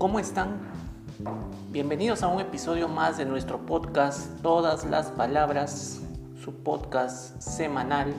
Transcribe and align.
¿cómo 0.00 0.18
están? 0.18 0.56
Bienvenidos 1.72 2.22
a 2.22 2.28
un 2.28 2.40
episodio 2.40 2.88
más 2.88 3.18
de 3.18 3.26
nuestro 3.26 3.66
podcast 3.66 4.40
Todas 4.40 4.86
las 4.86 5.08
Palabras, 5.10 6.00
su 6.42 6.54
podcast 6.54 7.38
semanal, 7.38 8.14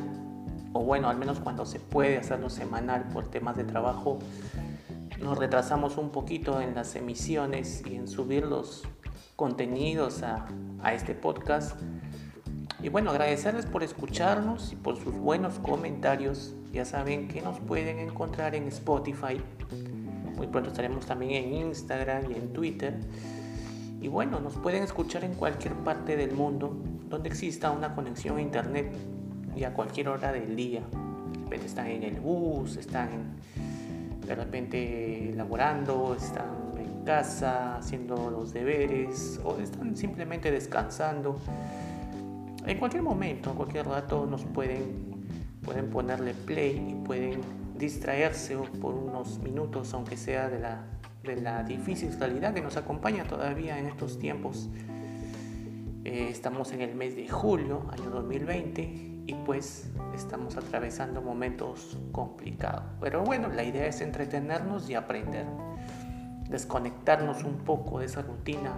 o 0.73 0.84
bueno, 0.84 1.09
al 1.09 1.18
menos 1.18 1.40
cuando 1.40 1.66
se 1.66 1.80
puede 1.80 2.20
hacerlo 2.20 2.52
semanal 2.52 3.05
por 3.05 3.30
temas 3.30 3.58
de 3.58 3.64
trabajo. 3.64 4.20
Nos 5.20 5.40
retrasamos 5.40 5.98
un 5.98 6.12
poquito 6.12 6.62
en 6.62 6.76
las 6.76 6.96
emisiones 6.96 7.82
y 7.90 7.95
en 7.95 8.08
subir 8.08 8.45
los 8.45 8.84
contenidos 9.36 10.22
a, 10.22 10.45
a 10.84 10.94
este 10.94 11.16
podcast. 11.16 11.82
Y 12.84 12.90
bueno, 12.90 13.09
agradecerles 13.09 13.66
por 13.66 13.82
escucharnos 13.82 14.72
y 14.72 14.76
por 14.76 14.98
sus 14.98 15.16
buenos 15.16 15.58
comentarios. 15.58 16.54
Ya 16.72 16.86
saben 16.86 17.27
que 17.27 17.41
nos 17.41 17.59
pueden 17.59 17.98
encontrar 17.98 18.54
en 18.54 18.68
Spotify. 18.68 19.41
Muy 20.41 20.48
pronto 20.48 20.72
estaremos 20.72 21.05
también 21.05 21.34
en 21.34 21.54
Instagram 21.68 22.31
y 22.31 22.34
en 22.34 22.52
Twitter. 22.52 22.95
Y 24.02 24.08
bueno, 24.08 24.40
nos 24.40 24.55
pueden 24.55 24.81
escuchar 24.81 25.23
en 25.23 25.36
cualquier 25.36 25.76
parte 25.76 26.17
del 26.17 26.31
mundo 26.31 26.76
donde 27.08 27.30
exista 27.30 27.70
una 27.70 27.94
conexión 27.94 28.38
a 28.38 28.41
internet 28.41 28.91
y 29.55 29.66
a 29.66 29.76
cualquier 29.76 30.09
hora 30.09 30.31
del 30.31 30.55
día. 30.55 30.81
De 30.81 31.44
repente 31.44 31.67
están 31.67 31.86
en 31.86 32.02
el 32.02 32.20
bus, 32.20 32.76
están 32.77 33.36
de 34.26 34.34
repente 34.34 35.31
laborando, 35.36 36.16
están 36.20 36.73
en 36.76 37.05
casa 37.05 37.76
haciendo 37.76 38.31
los 38.31 38.52
deberes 38.52 39.39
o 39.44 39.58
están 39.58 39.95
simplemente 39.95 40.50
descansando. 40.50 41.39
En 42.66 42.80
cualquier 42.80 43.03
momento, 43.03 43.52
en 43.52 43.58
cualquier 43.58 43.86
rato 43.86 44.26
nos 44.26 44.44
pueden, 44.45 45.23
pueden 45.64 45.92
ponerle 45.92 46.34
play 46.34 46.84
y 46.89 47.05
pueden 47.05 47.61
distraerse 47.82 48.56
por 48.80 48.94
unos 48.94 49.40
minutos, 49.40 49.94
aunque 49.94 50.16
sea 50.16 50.48
de 50.50 50.60
la, 50.60 50.86
de 51.24 51.42
la 51.42 51.64
difícil 51.64 52.18
realidad 52.18 52.54
que 52.54 52.62
nos 52.62 52.78
acompaña 52.78 53.24
todavía 53.24 53.80
en 53.80 53.88
estos 53.88 54.20
tiempos. 54.20 54.70
Eh, 56.06 56.28
estamos 56.30 56.72
en 56.72 56.82
el 56.82 56.96
mes 56.96 57.16
de 57.16 57.28
julio, 57.28 57.88
año 57.92 58.12
2020, 58.12 58.82
y 59.26 59.34
pues 59.46 59.90
estamos 60.16 60.58
atravesando 60.58 61.22
momentos 61.22 61.98
complicados. 62.12 62.84
Pero 63.02 63.24
bueno, 63.24 63.50
la 63.50 63.64
idea 63.64 63.88
es 63.88 64.00
entretenernos 64.02 64.88
y 64.90 64.94
aprender, 64.94 65.48
desconectarnos 66.50 67.44
un 67.44 67.58
poco 67.59 68.00
de 68.00 68.06
esa 68.06 68.22
rutina 68.22 68.76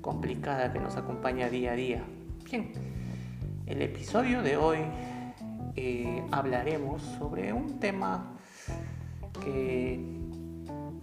complicada 0.00 0.72
que 0.72 0.80
nos 0.80 0.96
acompaña 0.96 1.50
día 1.50 1.72
a 1.72 1.76
día. 1.76 2.02
Bien, 2.50 2.72
el 3.66 3.82
episodio 3.82 4.42
de 4.42 4.56
hoy 4.56 4.78
eh, 5.80 6.24
hablaremos 6.32 7.00
sobre 7.20 7.52
un 7.52 7.78
tema 7.78 8.36
que 9.44 9.94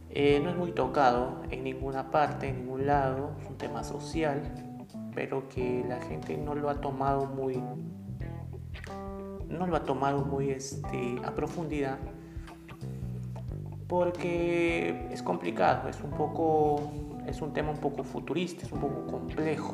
eh, 0.09 0.41
no 0.43 0.49
es 0.49 0.57
muy 0.57 0.73
tocado 0.73 1.43
en 1.49 1.63
ninguna 1.63 2.11
parte, 2.11 2.49
en 2.49 2.57
ningún 2.57 2.85
lado, 2.85 3.37
es 3.41 3.49
un 3.49 3.57
tema 3.57 3.85
social, 3.85 4.41
pero 5.13 5.47
que 5.47 5.85
la 5.87 6.01
gente 6.01 6.35
no 6.35 6.55
lo 6.55 6.69
ha 6.69 6.81
tomado 6.81 7.25
muy, 7.25 7.63
no 9.47 9.65
lo 9.65 9.77
ha 9.77 9.83
tomado 9.85 10.25
muy 10.25 10.49
este, 10.49 11.21
a 11.23 11.33
profundidad, 11.33 11.97
porque 13.87 15.07
es 15.09 15.23
complicado, 15.23 15.87
es 15.87 16.01
un 16.01 16.11
poco, 16.11 16.91
es 17.27 17.41
un 17.41 17.53
tema 17.53 17.71
un 17.71 17.79
poco 17.79 18.03
futurista, 18.03 18.65
es 18.65 18.73
un 18.73 18.81
poco 18.81 19.07
complejo 19.07 19.73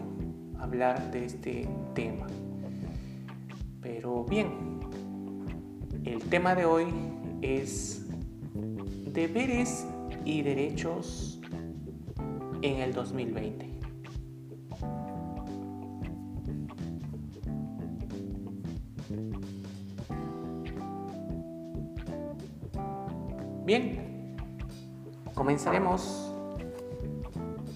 hablar 0.59 1.09
de 1.09 1.25
este 1.25 1.67
tema. 1.95 2.27
Pero 3.81 4.23
bien, 4.25 4.70
el 6.05 6.19
tema 6.29 6.55
de 6.55 6.65
hoy 6.65 6.87
es 7.41 8.05
deberes 9.13 9.85
y 10.25 10.41
derechos 10.41 11.39
en 12.61 12.77
el 12.81 12.93
2020. 12.93 13.69
Bien, 23.65 24.35
comenzaremos 25.35 26.33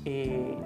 eh, 0.03 0.57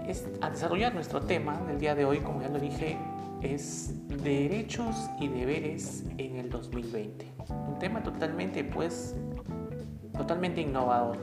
a 0.41 0.49
desarrollar 0.49 0.93
nuestro 0.93 1.21
tema 1.21 1.57
del 1.67 1.79
día 1.79 1.93
de 1.93 2.05
hoy, 2.05 2.19
como 2.19 2.41
ya 2.41 2.49
lo 2.49 2.59
dije, 2.59 2.97
es 3.41 3.93
derechos 4.23 5.09
y 5.19 5.27
deberes 5.27 6.03
en 6.17 6.37
el 6.37 6.49
2020. 6.49 7.38
Tema 7.79 8.03
totalmente, 8.03 8.63
pues, 8.63 9.15
totalmente 10.17 10.61
innovador. 10.61 11.17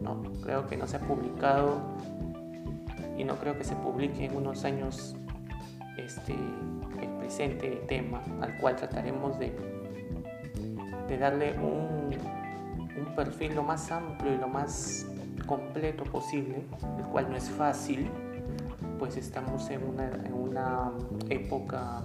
¿no? 0.00 0.22
Creo 0.42 0.66
que 0.66 0.76
no 0.76 0.86
se 0.86 0.96
ha 0.96 1.00
publicado 1.00 1.80
y 3.16 3.24
no 3.24 3.36
creo 3.36 3.56
que 3.56 3.64
se 3.64 3.76
publique 3.76 4.24
en 4.24 4.36
unos 4.36 4.64
años 4.64 5.16
este, 5.96 6.34
el 7.00 7.08
presente 7.18 7.82
tema 7.86 8.22
al 8.40 8.56
cual 8.58 8.76
trataremos 8.76 9.38
de, 9.38 9.54
de 11.08 11.18
darle 11.18 11.56
un, 11.58 12.10
un 12.98 13.14
perfil 13.14 13.54
lo 13.54 13.62
más 13.62 13.90
amplio 13.92 14.34
y 14.34 14.38
lo 14.38 14.48
más 14.48 15.06
completo 15.46 16.04
posible, 16.04 16.62
el 16.98 17.04
cual 17.06 17.30
no 17.30 17.36
es 17.36 17.48
fácil, 17.50 18.10
pues 18.98 19.16
estamos 19.16 19.68
en 19.70 19.84
una, 19.84 20.08
en 20.08 20.32
una 20.32 20.92
época 21.28 22.04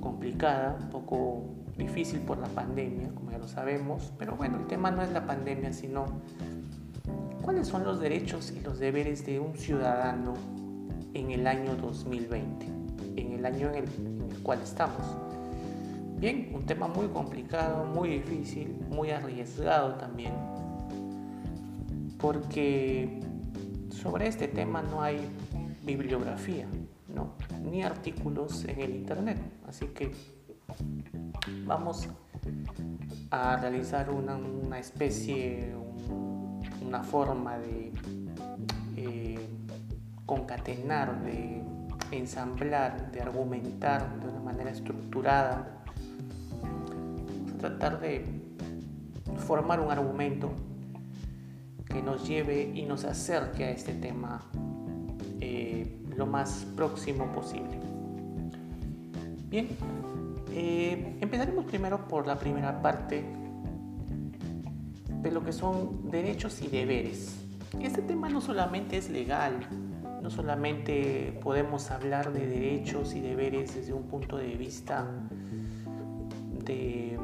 complicada, 0.00 0.76
un 0.80 0.88
poco 0.90 1.44
difícil 1.76 2.20
por 2.20 2.38
la 2.38 2.48
pandemia, 2.48 3.10
como 3.14 3.30
ya 3.30 3.38
lo 3.38 3.48
sabemos, 3.48 4.12
pero 4.18 4.36
bueno, 4.36 4.58
el 4.58 4.66
tema 4.66 4.90
no 4.90 5.02
es 5.02 5.10
la 5.10 5.26
pandemia, 5.26 5.72
sino 5.72 6.06
cuáles 7.42 7.68
son 7.68 7.84
los 7.84 8.00
derechos 8.00 8.52
y 8.52 8.60
los 8.60 8.78
deberes 8.78 9.24
de 9.26 9.40
un 9.40 9.56
ciudadano 9.56 10.34
en 11.14 11.30
el 11.30 11.46
año 11.46 11.76
2020, 11.76 12.66
en 13.16 13.32
el 13.32 13.46
año 13.46 13.68
en 13.70 13.74
el, 13.76 13.84
en 13.84 14.42
cual 14.42 14.60
estamos. 14.62 15.02
Bien, 16.18 16.50
un 16.54 16.64
tema 16.64 16.88
muy 16.88 17.08
complicado, 17.08 17.84
muy 17.84 18.08
difícil, 18.08 18.74
muy 18.88 19.10
arriesgado 19.10 19.94
también, 19.96 20.32
porque 22.18 23.20
sobre 23.90 24.28
este 24.28 24.48
tema 24.48 24.82
no 24.82 25.02
hay 25.02 25.20
bibliografía, 25.84 26.66
¿no? 27.14 27.34
ni 27.62 27.82
artículos 27.82 28.64
en 28.64 28.80
el 28.80 28.96
Internet. 28.96 29.38
Así 29.66 29.86
que 29.88 30.12
vamos 31.66 32.08
a 33.30 33.56
realizar 33.56 34.10
una, 34.10 34.78
especie, 34.78 35.74
un, 35.74 36.62
una 36.86 37.02
forma 37.02 37.58
de 37.58 37.92
eh, 38.96 39.48
concatenar, 40.24 41.22
de 41.22 41.62
ensamblar, 42.12 43.10
de 43.10 43.20
argumentar 43.20 44.20
de 44.20 44.28
una 44.28 44.40
manera 44.40 44.70
estructurada. 44.70 45.82
Tratar 47.58 48.00
de 48.00 48.24
formar 49.38 49.80
un 49.80 49.90
argumento 49.90 50.50
que 51.86 52.02
nos 52.02 52.26
lleve 52.26 52.70
y 52.74 52.82
nos 52.82 53.04
acerque 53.04 53.64
a 53.64 53.70
este 53.70 53.94
tema 53.94 54.44
eh, 55.40 55.98
lo 56.16 56.26
más 56.26 56.66
próximo 56.76 57.32
posible. 57.32 57.78
Bien, 59.48 59.68
eh, 60.56 61.18
empezaremos 61.20 61.66
primero 61.66 62.08
por 62.08 62.26
la 62.26 62.38
primera 62.38 62.80
parte 62.80 63.24
de 65.22 65.30
lo 65.30 65.44
que 65.44 65.52
son 65.52 66.10
derechos 66.10 66.62
y 66.62 66.68
deberes. 66.68 67.36
Este 67.80 68.00
tema 68.00 68.28
no 68.28 68.40
solamente 68.40 68.96
es 68.96 69.10
legal, 69.10 69.68
no 70.22 70.30
solamente 70.30 71.38
podemos 71.42 71.90
hablar 71.90 72.32
de 72.32 72.46
derechos 72.46 73.14
y 73.14 73.20
deberes 73.20 73.74
desde 73.74 73.92
un 73.92 74.04
punto 74.04 74.38
de 74.38 74.56
vista 74.56 75.06
de 76.64 77.18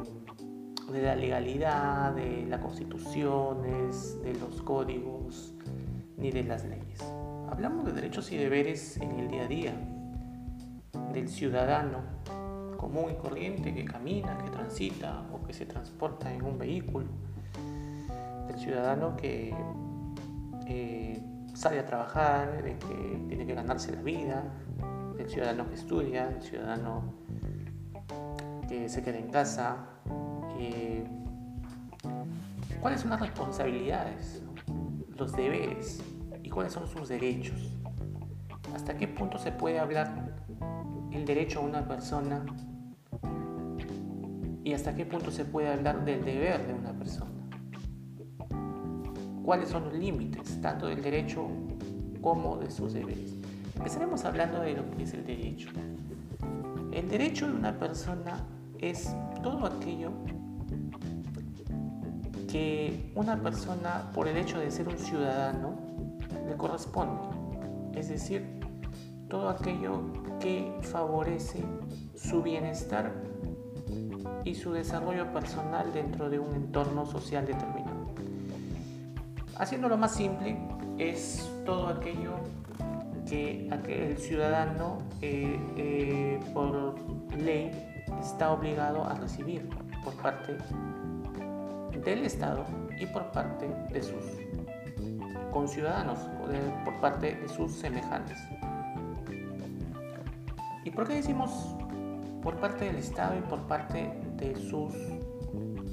de 0.93 1.03
la 1.03 1.17
legalidad, 1.17 2.13
de 2.13 2.45
las 2.47 2.61
constituciones, 2.61 4.21
de 4.23 4.35
los 4.35 4.61
códigos, 4.61 5.55
ni 6.19 6.31
de 6.31 6.45
las 6.45 6.65
leyes. 6.65 7.01
Hablamos 7.51 7.87
de 7.87 7.93
derechos 7.93 8.31
y 8.31 8.37
deberes 8.37 8.99
en 8.99 9.13
el 9.13 9.29
día 9.29 9.45
a 9.45 9.49
día, 9.49 9.75
del 11.15 11.29
ciudadano 11.29 12.22
común 12.83 13.13
y 13.13 13.15
corriente 13.15 13.73
que 13.73 13.85
camina, 13.85 14.37
que 14.39 14.51
transita 14.51 15.23
o 15.33 15.47
que 15.47 15.53
se 15.53 15.67
transporta 15.67 16.35
en 16.35 16.43
un 16.45 16.59
vehículo, 16.59 17.07
del 18.49 18.59
ciudadano 18.59 19.17
que 19.17 19.55
eh, 20.67 21.23
sale 21.55 21.79
a 21.79 21.87
trabajar, 21.87 22.61
de 22.65 22.77
que 22.77 23.25
tiene 23.29 23.47
que 23.47 23.55
ganarse 23.55 23.93
la 23.93 24.03
vida, 24.03 24.43
del 25.17 25.31
ciudadano 25.31 25.69
que 25.69 25.77
estudia, 25.77 26.27
del 26.27 26.43
ciudadano 26.43 27.15
que 28.69 28.89
se 28.89 29.01
queda 29.01 29.19
en 29.19 29.31
casa, 29.31 29.77
eh, 30.59 31.05
cuáles 32.81 33.01
son 33.01 33.11
las 33.11 33.21
responsabilidades, 33.21 34.43
los 35.17 35.33
deberes 35.35 36.03
y 36.43 36.51
cuáles 36.51 36.73
son 36.73 36.89
sus 36.89 37.09
derechos. 37.09 37.79
¿Hasta 38.75 38.97
qué 38.97 39.07
punto 39.07 39.39
se 39.39 39.53
puede 39.53 39.79
hablar 39.79 40.35
el 41.13 41.25
derecho 41.25 41.61
a 41.61 41.63
una 41.63 41.87
persona 41.87 42.45
y 44.65 44.73
hasta 44.73 44.95
qué 44.95 45.05
punto 45.05 45.31
se 45.31 45.45
puede 45.45 45.69
hablar 45.69 46.05
del 46.05 46.25
deber 46.25 46.67
de 46.67 46.75
una 46.75 46.93
persona? 46.93 47.33
cuáles 49.43 49.69
son 49.69 49.85
los 49.85 49.95
límites, 49.95 50.61
tanto 50.61 50.87
del 50.87 51.03
derecho 51.03 51.47
como 52.21 52.57
de 52.57 52.71
sus 52.71 52.93
deberes. 52.93 53.35
Empezaremos 53.77 54.25
hablando 54.25 54.61
de 54.61 54.75
lo 54.75 54.91
que 54.93 55.03
es 55.03 55.15
el 55.15 55.27
derecho. 55.27 55.69
El 56.93 57.09
derecho 57.09 57.49
de 57.49 57.55
una 57.55 57.79
persona 57.79 58.45
es 58.79 59.15
todo 59.43 59.67
aquello 59.67 60.13
que 62.51 63.13
una 63.15 63.41
persona, 63.43 64.11
por 64.13 64.29
el 64.29 64.37
hecho 64.37 64.61
de 64.61 64.71
ser 64.71 64.89
un 64.89 64.99
ciudadano, 64.99 65.75
le 66.49 66.57
corresponde. 66.57 67.23
Es 67.95 68.09
decir, 68.09 68.61
todo 69.29 69.49
aquello 69.49 70.03
que 70.39 70.79
favorece 70.83 71.65
su 72.15 72.43
bienestar 72.43 73.13
y 74.45 74.55
su 74.55 74.73
desarrollo 74.73 75.33
personal 75.33 75.93
dentro 75.93 76.29
de 76.29 76.39
un 76.39 76.55
entorno 76.55 77.07
social 77.07 77.47
determinado. 77.47 78.13
Haciéndolo 79.57 79.97
más 79.97 80.15
simple, 80.15 80.59
es 80.99 81.51
todo 81.65 81.89
aquello 81.89 82.35
que, 83.29 83.69
el 83.69 84.19
ciudadano 84.19 84.99
eh, 85.21 85.59
eh, 85.77 86.41
por 86.53 86.95
ley 87.39 87.71
está 88.21 88.53
obligado 88.53 89.05
a 89.05 89.15
recibir 89.15 89.69
por 90.05 90.15
parte 90.17 90.57
del 92.05 92.25
Estado 92.25 92.65
y 92.99 93.07
por 93.07 93.31
parte 93.33 93.69
de 93.93 94.03
sus 94.03 94.25
conciudadanos 95.53 96.19
por 96.85 96.95
parte 97.01 97.37
de 97.37 97.49
sus 97.49 97.73
semejantes. 97.73 98.39
¿Y 100.85 100.91
por 100.91 101.07
qué 101.07 101.15
decimos 101.15 101.77
por 102.43 102.57
parte 102.57 102.87
del 102.87 102.97
Estado 102.97 103.39
y 103.39 103.43
por 103.43 103.61
parte 103.63 104.11
de 104.43 104.61
sus 104.61 104.93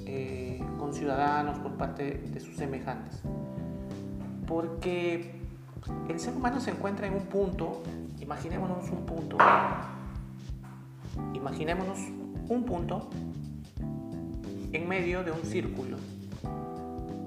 eh, 0.06 0.62
conciudadanos, 0.78 1.60
por 1.60 1.74
parte 1.74 2.24
de 2.32 2.40
sus 2.40 2.56
semejantes? 2.56 3.22
Porque 4.48 5.40
el 6.10 6.20
ser 6.20 6.36
humano 6.36 6.60
se 6.60 6.72
encuentra 6.72 7.08
en 7.08 7.14
un 7.14 7.26
punto, 7.26 7.84
imaginémonos 8.20 8.90
un 8.90 9.06
punto, 9.06 9.38
imaginémonos 11.34 12.00
un 12.50 12.64
punto 12.66 13.10
en 14.72 14.88
medio 14.88 15.24
de 15.24 15.32
un 15.32 15.44
círculo, 15.44 15.98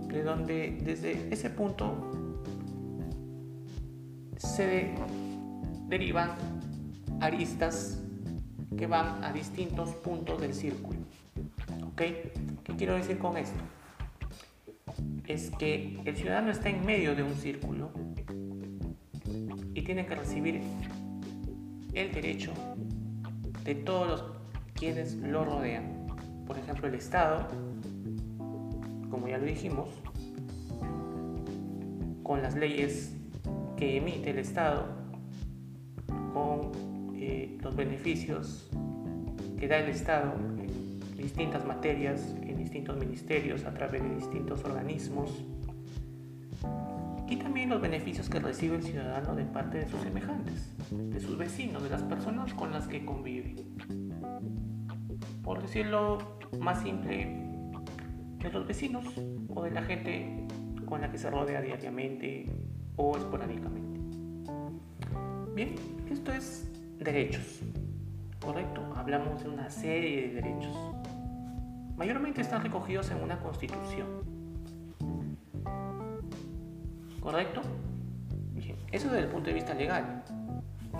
de 0.09 0.23
donde 0.23 0.79
desde 0.85 1.33
ese 1.33 1.51
punto 1.51 2.11
se 4.37 4.95
derivan 5.89 6.31
aristas 7.21 8.03
que 8.77 8.87
van 8.87 9.23
a 9.23 9.33
distintos 9.33 9.91
puntos 9.91 10.41
del 10.41 10.55
círculo. 10.55 11.02
¿Qué 11.97 12.33
quiero 12.77 12.95
decir 12.95 13.19
con 13.19 13.37
esto? 13.37 13.61
Es 15.27 15.51
que 15.59 16.01
el 16.05 16.17
ciudadano 16.17 16.51
está 16.51 16.69
en 16.69 16.85
medio 16.85 17.15
de 17.15 17.23
un 17.23 17.35
círculo 17.35 17.91
y 19.75 19.83
tiene 19.83 20.07
que 20.07 20.15
recibir 20.15 20.61
el 21.93 22.13
derecho 22.13 22.53
de 23.65 23.75
todos 23.75 24.09
los 24.09 24.25
quienes 24.75 25.15
lo 25.15 25.45
rodean 25.45 26.03
por 26.53 26.59
ejemplo, 26.59 26.89
el 26.89 26.95
Estado, 26.97 27.47
como 29.11 29.27
ya 29.27 29.39
lo 29.39 29.47
dijimos, 29.47 29.89
con 32.23 32.43
las 32.43 32.55
leyes 32.57 33.17
que 33.77 33.97
emite 33.97 34.31
el 34.31 34.39
Estado, 34.39 34.85
con 36.35 36.73
eh, 37.15 37.57
los 37.63 37.75
beneficios 37.75 38.69
que 39.59 39.67
da 39.67 39.79
el 39.79 39.89
Estado 39.89 40.35
distintas 41.23 41.65
materias, 41.65 42.35
en 42.43 42.57
distintos 42.57 42.97
ministerios, 42.99 43.65
a 43.65 43.73
través 43.73 44.03
de 44.03 44.15
distintos 44.17 44.65
organismos, 44.65 45.45
y 47.29 47.37
también 47.37 47.71
los 47.71 47.81
beneficios 47.81 48.29
que 48.29 48.41
recibe 48.41 48.77
el 48.77 48.83
ciudadano 48.83 49.35
de 49.35 49.45
parte 49.45 49.79
de 49.79 49.89
sus 49.89 50.01
semejantes, 50.01 50.75
de 50.91 51.21
sus 51.21 51.39
vecinos, 51.39 51.83
de 51.83 51.89
las 51.89 52.03
personas 52.03 52.53
con 52.53 52.73
las 52.73 52.87
que 52.87 53.05
convive 53.05 53.55
por 55.43 55.61
decirlo 55.61 56.19
más 56.61 56.83
simple, 56.83 57.27
de 58.39 58.51
los 58.53 58.67
vecinos 58.67 59.05
o 59.49 59.63
de 59.63 59.71
la 59.71 59.83
gente 59.83 60.47
con 60.87 61.01
la 61.01 61.11
que 61.11 61.19
se 61.19 61.31
rodea 61.31 61.61
diariamente 61.61 62.49
o 62.97 63.17
esporádicamente. 63.17 64.01
Bien, 65.55 65.75
esto 66.11 66.33
es 66.33 66.71
derechos, 66.99 67.61
¿correcto? 68.41 68.83
Hablamos 68.97 69.43
de 69.43 69.51
una 69.51 69.69
serie 69.69 70.29
de 70.29 70.35
derechos. 70.35 70.92
Mayormente 71.97 72.41
están 72.41 72.63
recogidos 72.63 73.11
en 73.11 73.23
una 73.23 73.39
constitución. 73.39 74.09
¿Correcto? 77.21 77.63
Eso 78.91 79.09
desde 79.09 79.25
el 79.25 79.31
punto 79.31 79.49
de 79.49 79.55
vista 79.55 79.73
legal, 79.73 80.23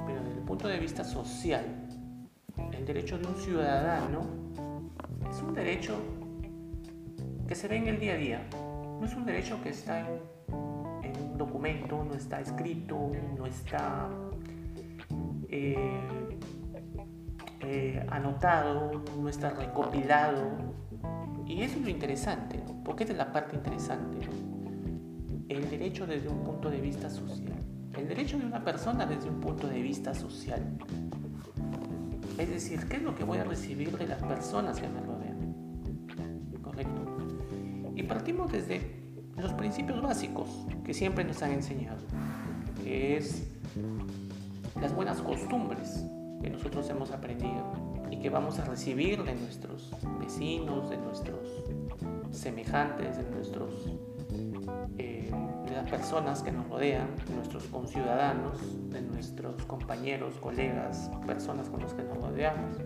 pero 0.07 0.23
desde 0.23 0.39
el 0.39 0.45
punto 0.45 0.67
de 0.67 0.79
vista 0.79 1.05
social, 1.05 1.65
el 2.73 2.87
derecho 2.87 3.19
de 3.19 3.27
un 3.27 3.37
ciudadano 3.37 4.21
es 5.31 5.43
un 5.43 5.53
derecho 5.53 5.97
que 7.47 7.55
se 7.55 7.69
ve 7.69 7.77
en 7.77 7.89
el 7.89 8.01
día 8.01 8.15
a 8.15 8.17
día. 8.17 8.47
No 8.53 9.05
es 9.05 9.15
un 9.15 9.27
derecho 9.27 9.63
que 9.63 9.71
está 9.71 10.01
en, 10.01 11.17
un 11.21 11.37
documento, 11.37 12.03
no 12.05 12.15
está 12.15 12.41
escrito, 12.41 13.13
no 13.37 13.47
está 13.47 14.09
eh, 15.51 15.77
eh, 17.61 18.07
anotado, 18.09 19.03
no 19.21 19.29
está 19.29 19.51
recopilado. 19.51 20.82
Y 21.47 21.63
eso 21.63 21.79
es 21.79 21.83
lo 21.83 21.89
interesante, 21.89 22.59
¿no? 22.59 22.83
porque 22.85 23.05
es 23.05 23.17
la 23.17 23.33
parte 23.33 23.57
interesante. 23.57 24.19
El 25.49 25.69
derecho 25.69 26.07
desde 26.07 26.29
un 26.29 26.43
punto 26.45 26.71
de 26.71 26.81
vista 26.81 27.11
social. 27.11 27.53
El 27.97 28.09
derecho 28.09 28.39
de 28.39 28.47
una 28.47 28.65
persona 28.65 29.05
desde 29.05 29.29
un 29.29 29.41
punto 29.41 29.67
de 29.67 29.83
vista 29.83 30.15
social. 30.15 30.63
Es 32.39 32.49
decir, 32.49 32.87
¿qué 32.89 32.97
es 32.97 33.03
lo 33.03 33.15
que 33.15 33.25
voy 33.25 33.39
a 33.39 33.45
recibir 33.45 33.97
de 33.99 34.07
las 34.07 34.23
personas 34.23 34.81
que 34.81 34.89
me 34.89 35.01
rodean? 35.01 35.55
Correcto. 36.63 37.03
Y 37.95 38.03
partimos 38.05 38.51
desde 38.51 39.03
los 39.37 39.53
principios 39.53 40.01
básicos 40.01 40.67
que 40.85 40.95
siempre 40.95 41.25
nos 41.25 41.43
han 41.43 41.53
enseñado, 41.53 42.01
que 42.83 43.17
es 43.17 43.47
las 44.81 44.95
buenas 44.95 45.21
costumbres 45.21 46.07
que 46.41 46.51
nosotros 46.51 46.89
hemos 46.89 47.11
aprendido 47.11 47.82
y 48.13 48.17
que 48.19 48.29
vamos 48.29 48.59
a 48.59 48.65
recibir 48.67 49.25
de 49.25 49.35
nuestros 49.35 49.91
vecinos, 50.21 50.91
de 50.91 50.99
nuestros 50.99 51.65
semejantes, 52.31 53.17
de 53.17 53.23
nuestros 53.31 53.89
eh, 54.99 55.31
de 55.67 55.73
las 55.73 55.91
personas 55.91 56.43
que 56.43 56.53
nos 56.53 56.69
rodean, 56.69 57.09
de 57.27 57.35
nuestros 57.35 57.65
conciudadanos, 57.65 58.59
de 58.91 59.01
nuestros 59.01 59.65
compañeros, 59.65 60.35
colegas, 60.41 61.11
personas 61.27 61.71
con 61.71 61.81
las 61.81 61.95
que 61.95 62.03
nos 62.03 62.19
rodeamos. 62.19 62.77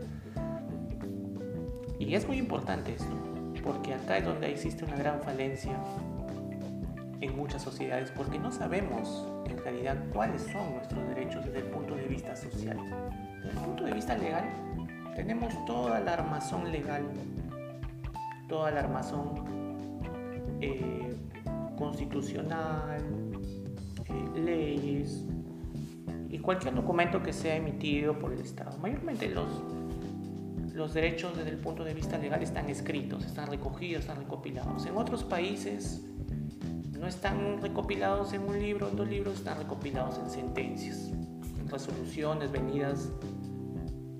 Y 1.99 2.15
es 2.15 2.27
muy 2.29 2.39
importante 2.39 2.95
esto, 2.95 3.17
porque 3.65 3.95
acá 3.95 4.19
es 4.19 4.25
donde 4.25 4.49
existe 4.49 4.85
una 4.85 4.97
gran 4.97 5.21
falencia 5.23 5.77
en 7.21 7.37
muchas 7.37 7.62
sociedades, 7.62 8.12
porque 8.12 8.39
no 8.39 8.53
sabemos 8.53 9.27
en 9.47 9.59
realidad 9.59 9.97
cuáles 10.12 10.43
son 10.43 10.75
nuestros 10.75 11.05
derechos 11.09 11.45
desde 11.45 11.59
el 11.59 11.67
punto 11.67 11.97
de 11.97 12.07
vista 12.07 12.37
social. 12.37 12.79
Desde 13.43 13.59
el 13.59 13.65
punto 13.65 13.85
de 13.85 13.93
vista 13.93 14.17
legal, 14.17 14.45
tenemos 15.17 15.65
toda 15.65 15.99
la 16.01 16.13
armazón 16.13 16.71
legal, 16.71 17.03
toda 18.49 18.71
la 18.71 18.81
armazón 18.81 19.45
eh, 20.61 21.17
constitucional, 21.79 23.03
eh, 24.05 24.39
leyes 24.39 25.25
y 26.29 26.39
cualquier 26.39 26.75
documento 26.75 27.23
que 27.23 27.33
sea 27.33 27.57
emitido 27.57 28.19
por 28.19 28.35
el 28.35 28.41
Estado. 28.41 28.77
Mayormente 28.79 29.29
los, 29.31 29.49
los 30.75 30.93
derechos 30.93 31.37
desde 31.37 31.51
el 31.51 31.59
punto 31.59 31.83
de 31.83 31.95
vista 31.95 32.19
legal 32.19 32.43
están 32.43 32.69
escritos, 32.69 33.25
están 33.25 33.49
recogidos, 33.49 34.03
están 34.03 34.19
recopilados. 34.19 34.85
En 34.85 34.99
otros 34.99 35.25
países 35.25 36.05
no 36.93 37.07
están 37.07 37.63
recopilados 37.63 38.35
en 38.35 38.43
un 38.43 38.59
libro, 38.59 38.91
en 38.91 38.97
dos 38.97 39.09
libros, 39.09 39.37
están 39.37 39.59
recopilados 39.59 40.19
en 40.19 40.29
sentencias, 40.29 41.11
en 41.59 41.69
resoluciones 41.71 42.53
venidas 42.53 43.11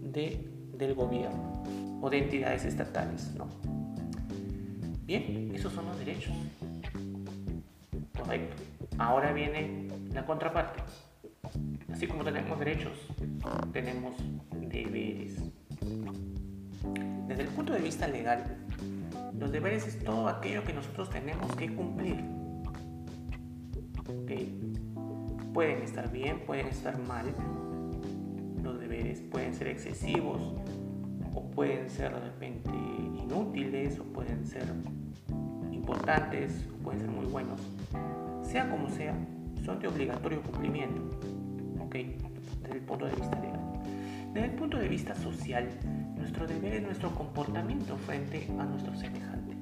de, 0.03 0.56
del 0.77 0.95
gobierno 0.95 1.63
o 2.01 2.11
de 2.11 2.19
entidades 2.19 2.65
estatales. 2.65 3.33
¿no? 3.37 3.47
Bien, 5.05 5.53
esos 5.55 5.73
son 5.73 5.87
los 5.87 5.99
derechos. 5.99 6.35
Correcto. 8.17 8.63
Ahora 8.99 9.33
viene 9.33 9.89
la 10.13 10.25
contraparte. 10.25 10.83
Así 11.93 12.07
como 12.07 12.25
tenemos 12.25 12.59
derechos, 12.59 12.93
tenemos 13.73 14.15
deberes. 14.53 15.37
Desde 17.29 17.43
el 17.43 17.49
punto 17.49 17.73
de 17.73 17.81
vista 17.81 18.09
legal, 18.09 18.45
los 19.39 19.53
deberes 19.53 19.87
es 19.87 20.03
todo 20.03 20.29
aquello 20.29 20.65
que 20.65 20.73
nosotros 20.73 21.11
tenemos 21.11 21.55
que 21.57 21.75
cumplir. 21.75 22.25
Pueden 25.53 25.83
estar 25.83 26.13
bien, 26.13 26.41
pueden 26.41 26.67
estar 26.67 26.99
mal. 26.99 27.35
Los 28.67 28.81
deberes 28.81 29.21
pueden 29.21 29.55
ser 29.55 29.69
excesivos 29.69 30.43
o 31.33 31.43
pueden 31.53 31.89
ser 31.89 32.13
de 32.13 32.19
repente 32.19 32.71
inútiles 33.17 34.01
o 34.01 34.03
pueden 34.03 34.45
ser 34.45 34.65
importantes, 35.71 36.67
pueden 36.83 37.03
ser 37.03 37.11
muy 37.11 37.27
buenos, 37.27 37.61
sea 38.43 38.69
como 38.69 38.91
sea, 38.91 39.15
son 39.65 39.79
de 39.79 39.87
obligatorio 39.87 40.43
cumplimiento, 40.43 41.01
¿ok? 41.79 41.95
Desde 42.63 42.75
el 42.75 42.81
punto 42.81 43.07
de 43.07 43.15
vista 43.15 43.41
legal. 43.41 43.61
Desde 44.35 44.47
el 44.49 44.55
punto 44.57 44.79
de 44.79 44.89
vista 44.89 45.15
social, 45.15 45.69
nuestro 46.17 46.49
deber 46.49 46.75
es 46.75 46.83
nuestro 46.83 47.15
comportamiento 47.15 47.97
frente 47.99 48.49
a 48.59 48.65
nuestro 48.65 48.97
semejante, 48.97 49.57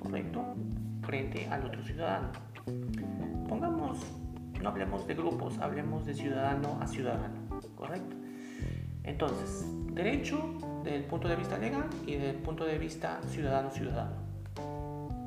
¿correcto? 0.00 0.42
Frente 1.02 1.46
al 1.48 1.66
otro 1.66 1.82
ciudadano. 1.82 2.32
Pongamos, 3.50 3.98
no 4.62 4.70
hablemos 4.70 5.06
de 5.06 5.14
grupos, 5.14 5.58
hablemos 5.58 6.06
de 6.06 6.14
ciudadano 6.14 6.78
a 6.80 6.86
ciudadano, 6.86 7.43
¿correcto? 7.74 8.16
Entonces, 9.04 9.66
derecho 9.92 10.38
desde 10.82 10.96
el 10.96 11.04
punto 11.04 11.28
de 11.28 11.36
vista 11.36 11.58
legal 11.58 11.84
y 12.06 12.14
desde 12.14 12.30
el 12.30 12.36
punto 12.36 12.64
de 12.64 12.78
vista 12.78 13.20
ciudadano-ciudadano. 13.28 14.16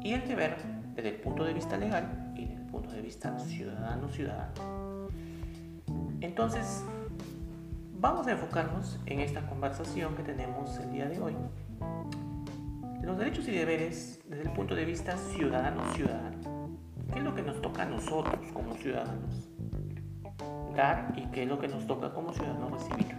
Y 0.03 0.13
el 0.13 0.27
deber 0.27 0.57
desde 0.95 1.09
el 1.09 1.15
punto 1.15 1.43
de 1.43 1.53
vista 1.53 1.77
legal 1.77 2.33
y 2.35 2.45
desde 2.45 2.61
el 2.61 2.67
punto 2.69 2.91
de 2.91 3.01
vista 3.01 3.37
ciudadano-ciudadano. 3.39 5.07
Entonces, 6.21 6.83
vamos 7.99 8.25
a 8.27 8.31
enfocarnos 8.31 8.99
en 9.05 9.19
esta 9.19 9.47
conversación 9.47 10.15
que 10.15 10.23
tenemos 10.23 10.77
el 10.79 10.91
día 10.91 11.07
de 11.07 11.19
hoy. 11.19 11.35
Los 13.03 13.17
derechos 13.17 13.47
y 13.47 13.51
deberes 13.51 14.21
desde 14.27 14.43
el 14.43 14.51
punto 14.51 14.73
de 14.75 14.85
vista 14.85 15.15
ciudadano-ciudadano. 15.17 16.37
¿Qué 17.13 17.19
es 17.19 17.23
lo 17.23 17.35
que 17.35 17.43
nos 17.43 17.61
toca 17.61 17.83
a 17.83 17.85
nosotros 17.85 18.51
como 18.53 18.73
ciudadanos? 18.73 19.46
Y 21.15 21.25
qué 21.31 21.41
es 21.41 21.49
lo 21.49 21.57
que 21.57 21.67
nos 21.67 21.87
toca 21.87 22.13
como 22.13 22.31
ciudadanos 22.31 22.71
recibir. 22.71 23.15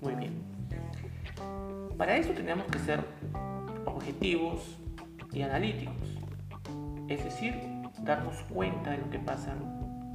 Muy 0.00 0.14
bien. 0.14 0.42
Para 1.98 2.16
eso 2.16 2.32
tenemos 2.32 2.66
que 2.68 2.78
ser 2.78 3.04
objetivos 3.84 4.78
y 5.30 5.42
analíticos, 5.42 5.94
es 7.08 7.22
decir, 7.22 7.54
darnos 8.02 8.36
cuenta 8.48 8.92
de 8.92 8.98
lo 8.98 9.10
que 9.10 9.18
pasa 9.18 9.54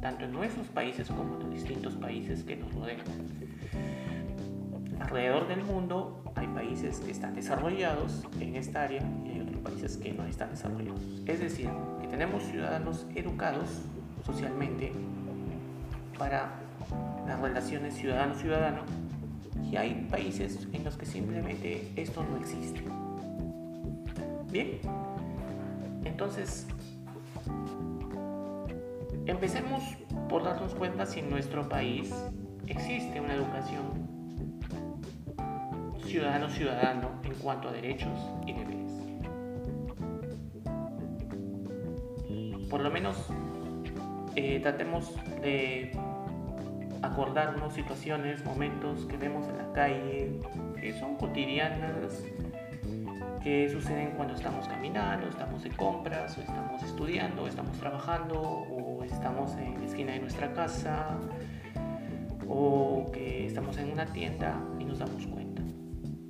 tanto 0.02 0.26
en 0.26 0.32
nuestros 0.32 0.66
países 0.70 1.08
como 1.08 1.36
en 1.36 1.40
los 1.42 1.52
distintos 1.52 1.94
países 1.98 2.44
que 2.44 2.56
nos 2.56 2.74
rodean. 2.74 3.02
Alrededor 5.00 5.48
del 5.48 5.64
mundo 5.64 6.24
hay 6.34 6.48
países 6.48 7.00
que 7.00 7.12
están 7.12 7.36
desarrollados 7.36 8.24
en 8.40 8.56
esta 8.56 8.84
área 8.84 9.04
y 9.24 9.30
hay 9.30 9.42
otros 9.42 9.62
países 9.62 9.98
que 9.98 10.14
no 10.14 10.26
están 10.26 10.50
desarrollados. 10.50 11.00
Es 11.28 11.42
decir, 11.42 11.70
que 12.02 12.08
tenemos 12.08 12.42
ciudadanos 12.42 13.06
educados 13.14 13.84
socialmente 14.26 14.94
para 16.24 16.54
las 17.28 17.38
relaciones 17.42 17.96
ciudadano-ciudadano 17.96 18.84
y 19.70 19.76
hay 19.76 20.08
países 20.10 20.66
en 20.72 20.86
los 20.86 20.96
que 20.96 21.06
simplemente 21.06 21.92
esto 21.98 22.24
no 22.24 22.38
existe. 22.38 22.82
Bien, 24.50 24.80
entonces 26.06 26.66
empecemos 29.26 29.84
por 30.30 30.46
darnos 30.46 30.74
cuenta 30.76 31.06
si 31.06 31.20
en 31.20 31.30
nuestro 31.30 31.68
país 31.68 32.16
existe 32.68 33.20
una 33.20 33.34
educación 33.34 33.84
ciudadano-ciudadano 36.06 37.10
en 37.26 37.34
cuanto 37.34 37.68
a 37.68 37.74
derechos 37.74 38.18
y 38.48 38.54
deberes. 38.54 38.94
Por 42.70 42.80
lo 42.80 42.90
menos 42.90 43.18
eh, 44.36 44.60
tratemos 44.62 45.14
de 45.42 45.92
acordarnos 47.04 47.74
situaciones, 47.74 48.44
momentos 48.46 49.06
que 49.06 49.18
vemos 49.18 49.48
en 49.50 49.58
la 49.58 49.72
calle, 49.74 50.40
que 50.80 50.94
son 50.94 51.18
cotidianas, 51.18 52.24
que 53.44 53.70
suceden 53.70 54.12
cuando 54.12 54.34
estamos 54.34 54.68
caminando, 54.68 55.28
estamos 55.28 55.64
de 55.64 55.70
compras, 55.72 56.38
estamos 56.38 56.82
estudiando, 56.82 57.46
estamos 57.46 57.78
trabajando, 57.78 58.42
o 58.42 59.04
estamos 59.04 59.54
en 59.58 59.80
la 59.82 59.86
esquina 59.86 60.14
de 60.14 60.20
nuestra 60.20 60.54
casa, 60.54 61.20
o 62.48 63.12
que 63.12 63.48
estamos 63.48 63.78
en 63.78 63.92
una 63.92 64.06
tienda 64.06 64.58
y 64.80 64.86
nos 64.86 65.00
damos 65.00 65.28
cuenta. 65.28 65.62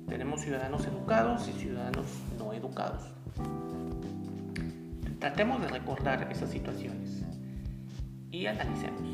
Tenemos 0.08 0.40
ciudadanos 0.40 0.84
educados 0.86 1.48
y 1.48 1.52
ciudadanos 1.52 2.06
no 2.36 2.52
educados. 2.52 3.12
Tratemos 5.20 5.60
de 5.62 5.68
recordar 5.68 6.28
esas 6.30 6.50
situaciones 6.50 7.24
y 8.30 8.46
analicemos 8.46 9.04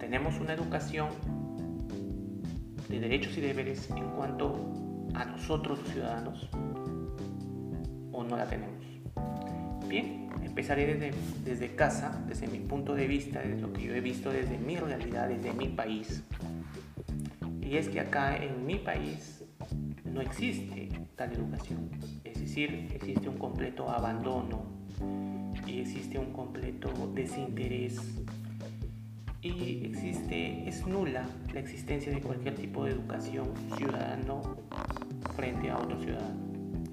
tenemos 0.00 0.40
una 0.40 0.54
educación 0.54 1.08
de 2.88 2.98
derechos 2.98 3.36
y 3.36 3.40
deberes 3.42 3.88
en 3.90 4.08
cuanto 4.10 4.72
a 5.14 5.24
nosotros 5.26 5.78
los 5.78 5.88
ciudadanos 5.90 6.48
o 8.10 8.24
no 8.24 8.36
la 8.36 8.46
tenemos. 8.46 8.84
Bien, 9.86 10.28
empezaré 10.42 10.86
desde, 10.86 11.12
desde 11.44 11.74
casa, 11.74 12.24
desde 12.26 12.48
mi 12.48 12.58
punto 12.58 12.94
de 12.94 13.06
vista, 13.06 13.40
desde 13.40 13.60
lo 13.60 13.72
que 13.72 13.82
yo 13.82 13.94
he 13.94 14.00
visto 14.00 14.32
desde 14.32 14.58
mi 14.58 14.76
realidad, 14.76 15.28
desde 15.28 15.52
mi 15.52 15.68
país. 15.68 16.24
Y 17.60 17.76
es 17.76 17.88
que 17.88 18.00
acá 18.00 18.36
en 18.36 18.66
mi 18.66 18.76
país 18.76 19.44
no 20.04 20.20
existe 20.20 20.88
tal 21.14 21.32
educación. 21.32 21.90
Es 22.24 22.40
decir, 22.40 22.88
existe 22.94 23.28
un 23.28 23.38
completo 23.38 23.88
abandono 23.88 24.64
y 25.66 25.80
existe 25.80 26.18
un 26.18 26.32
completo 26.32 26.90
desinterés 27.14 28.00
y 29.42 29.86
existe, 29.86 30.68
es 30.68 30.86
nula 30.86 31.24
la 31.54 31.60
existencia 31.60 32.12
de 32.12 32.20
cualquier 32.20 32.54
tipo 32.54 32.84
de 32.84 32.92
educación 32.92 33.48
ciudadano 33.76 34.56
frente 35.34 35.70
a 35.70 35.78
otro 35.78 35.98
ciudadano. 36.00 36.38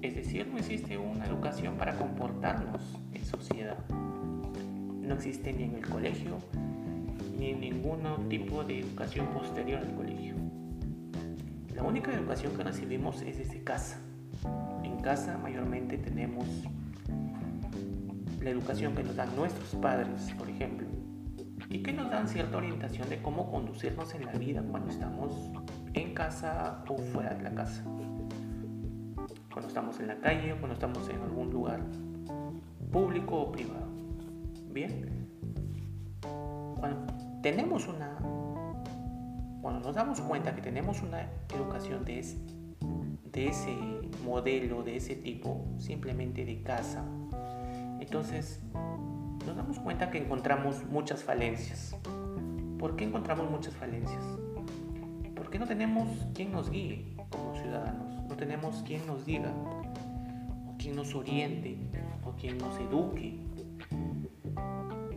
Es 0.00 0.14
decir, 0.14 0.46
no 0.46 0.58
existe 0.58 0.96
una 0.96 1.26
educación 1.26 1.76
para 1.76 1.96
comportarnos 1.96 2.82
en 3.12 3.24
sociedad. 3.24 3.78
No 3.88 5.14
existe 5.14 5.52
ni 5.52 5.64
en 5.64 5.74
el 5.74 5.86
colegio, 5.86 6.38
ni 7.38 7.50
en 7.50 7.60
ningún 7.60 8.28
tipo 8.28 8.64
de 8.64 8.80
educación 8.80 9.26
posterior 9.26 9.80
al 9.80 9.94
colegio. 9.94 10.34
La 11.74 11.82
única 11.82 12.12
educación 12.12 12.56
que 12.56 12.64
recibimos 12.64 13.20
es 13.22 13.38
desde 13.38 13.62
casa. 13.62 13.98
En 14.84 15.00
casa 15.02 15.36
mayormente 15.38 15.98
tenemos 15.98 16.46
la 18.40 18.50
educación 18.50 18.94
que 18.94 19.02
nos 19.02 19.16
dan 19.16 19.34
nuestros 19.36 19.74
padres, 19.80 20.32
por 20.38 20.48
ejemplo, 20.48 20.86
y 21.70 21.82
que 21.82 21.92
nos 21.92 22.10
dan 22.10 22.28
cierta 22.28 22.56
orientación 22.56 23.08
de 23.08 23.20
cómo 23.20 23.50
conducirnos 23.50 24.14
en 24.14 24.26
la 24.26 24.32
vida 24.32 24.62
cuando 24.62 24.90
estamos 24.90 25.50
en 25.94 26.14
casa 26.14 26.82
o 26.88 26.96
fuera 26.96 27.34
de 27.34 27.42
la 27.42 27.54
casa. 27.54 27.82
Cuando 29.52 29.68
estamos 29.68 30.00
en 30.00 30.06
la 30.06 30.18
calle 30.20 30.52
o 30.52 30.58
cuando 30.58 30.74
estamos 30.74 31.08
en 31.10 31.20
algún 31.20 31.50
lugar 31.50 31.80
público 32.90 33.36
o 33.36 33.52
privado. 33.52 33.86
Bien. 34.72 35.28
Cuando 36.78 37.12
tenemos 37.42 37.86
una 37.86 38.16
cuando 39.60 39.80
nos 39.80 39.94
damos 39.94 40.20
cuenta 40.20 40.54
que 40.54 40.62
tenemos 40.62 41.02
una 41.02 41.28
educación 41.54 42.04
de, 42.04 42.24
de 43.32 43.48
ese 43.48 43.76
modelo, 44.24 44.82
de 44.82 44.96
ese 44.96 45.16
tipo, 45.16 45.66
simplemente 45.78 46.44
de 46.44 46.62
casa, 46.62 47.04
entonces 48.00 48.62
nos 49.48 49.56
damos 49.56 49.78
cuenta 49.78 50.10
que 50.10 50.18
encontramos 50.18 50.84
muchas 50.90 51.24
falencias. 51.24 51.96
¿Por 52.78 52.96
qué 52.96 53.04
encontramos 53.04 53.50
muchas 53.50 53.74
falencias? 53.74 54.22
Porque 55.34 55.58
no 55.58 55.66
tenemos 55.66 56.06
quien 56.34 56.52
nos 56.52 56.68
guíe 56.70 57.16
como 57.30 57.54
ciudadanos, 57.54 58.24
no 58.28 58.36
tenemos 58.36 58.82
quien 58.82 59.06
nos 59.06 59.24
diga, 59.24 59.50
o 60.68 60.76
quien 60.76 60.96
nos 60.96 61.14
oriente, 61.14 61.78
o 62.24 62.32
quien 62.32 62.58
nos 62.58 62.78
eduque 62.78 63.40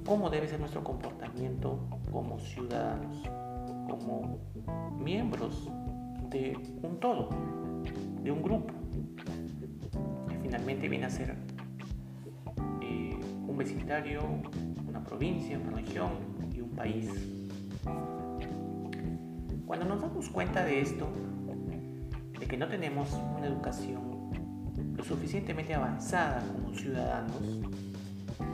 cómo 0.06 0.30
debe 0.30 0.48
ser 0.48 0.62
nuestro 0.62 0.82
comportamiento 0.82 1.80
como 2.10 2.40
ciudadanos, 2.40 3.24
como 3.90 4.40
miembros 4.98 5.70
de 6.30 6.58
un 6.84 7.00
todo, 7.02 7.30
de 8.24 8.32
un 8.32 8.42
grupo, 8.42 8.74
que 10.30 10.40
finalmente 10.40 10.88
viene 10.88 11.06
a 11.08 11.10
ser 11.10 11.36
vecindario, 13.64 14.22
una 14.88 15.04
provincia, 15.04 15.60
una 15.60 15.78
región 15.78 16.12
y 16.52 16.62
un 16.62 16.70
país. 16.72 17.10
Cuando 19.68 19.86
nos 19.86 20.02
damos 20.02 20.30
cuenta 20.30 20.66
de 20.66 20.82
esto, 20.82 21.08
de 22.40 22.48
que 22.48 22.58
no 22.58 22.68
tenemos 22.68 23.12
una 23.38 23.46
educación 23.46 24.02
lo 24.96 25.04
suficientemente 25.04 25.76
avanzada 25.76 26.44
como 26.54 26.74
ciudadanos 26.74 27.62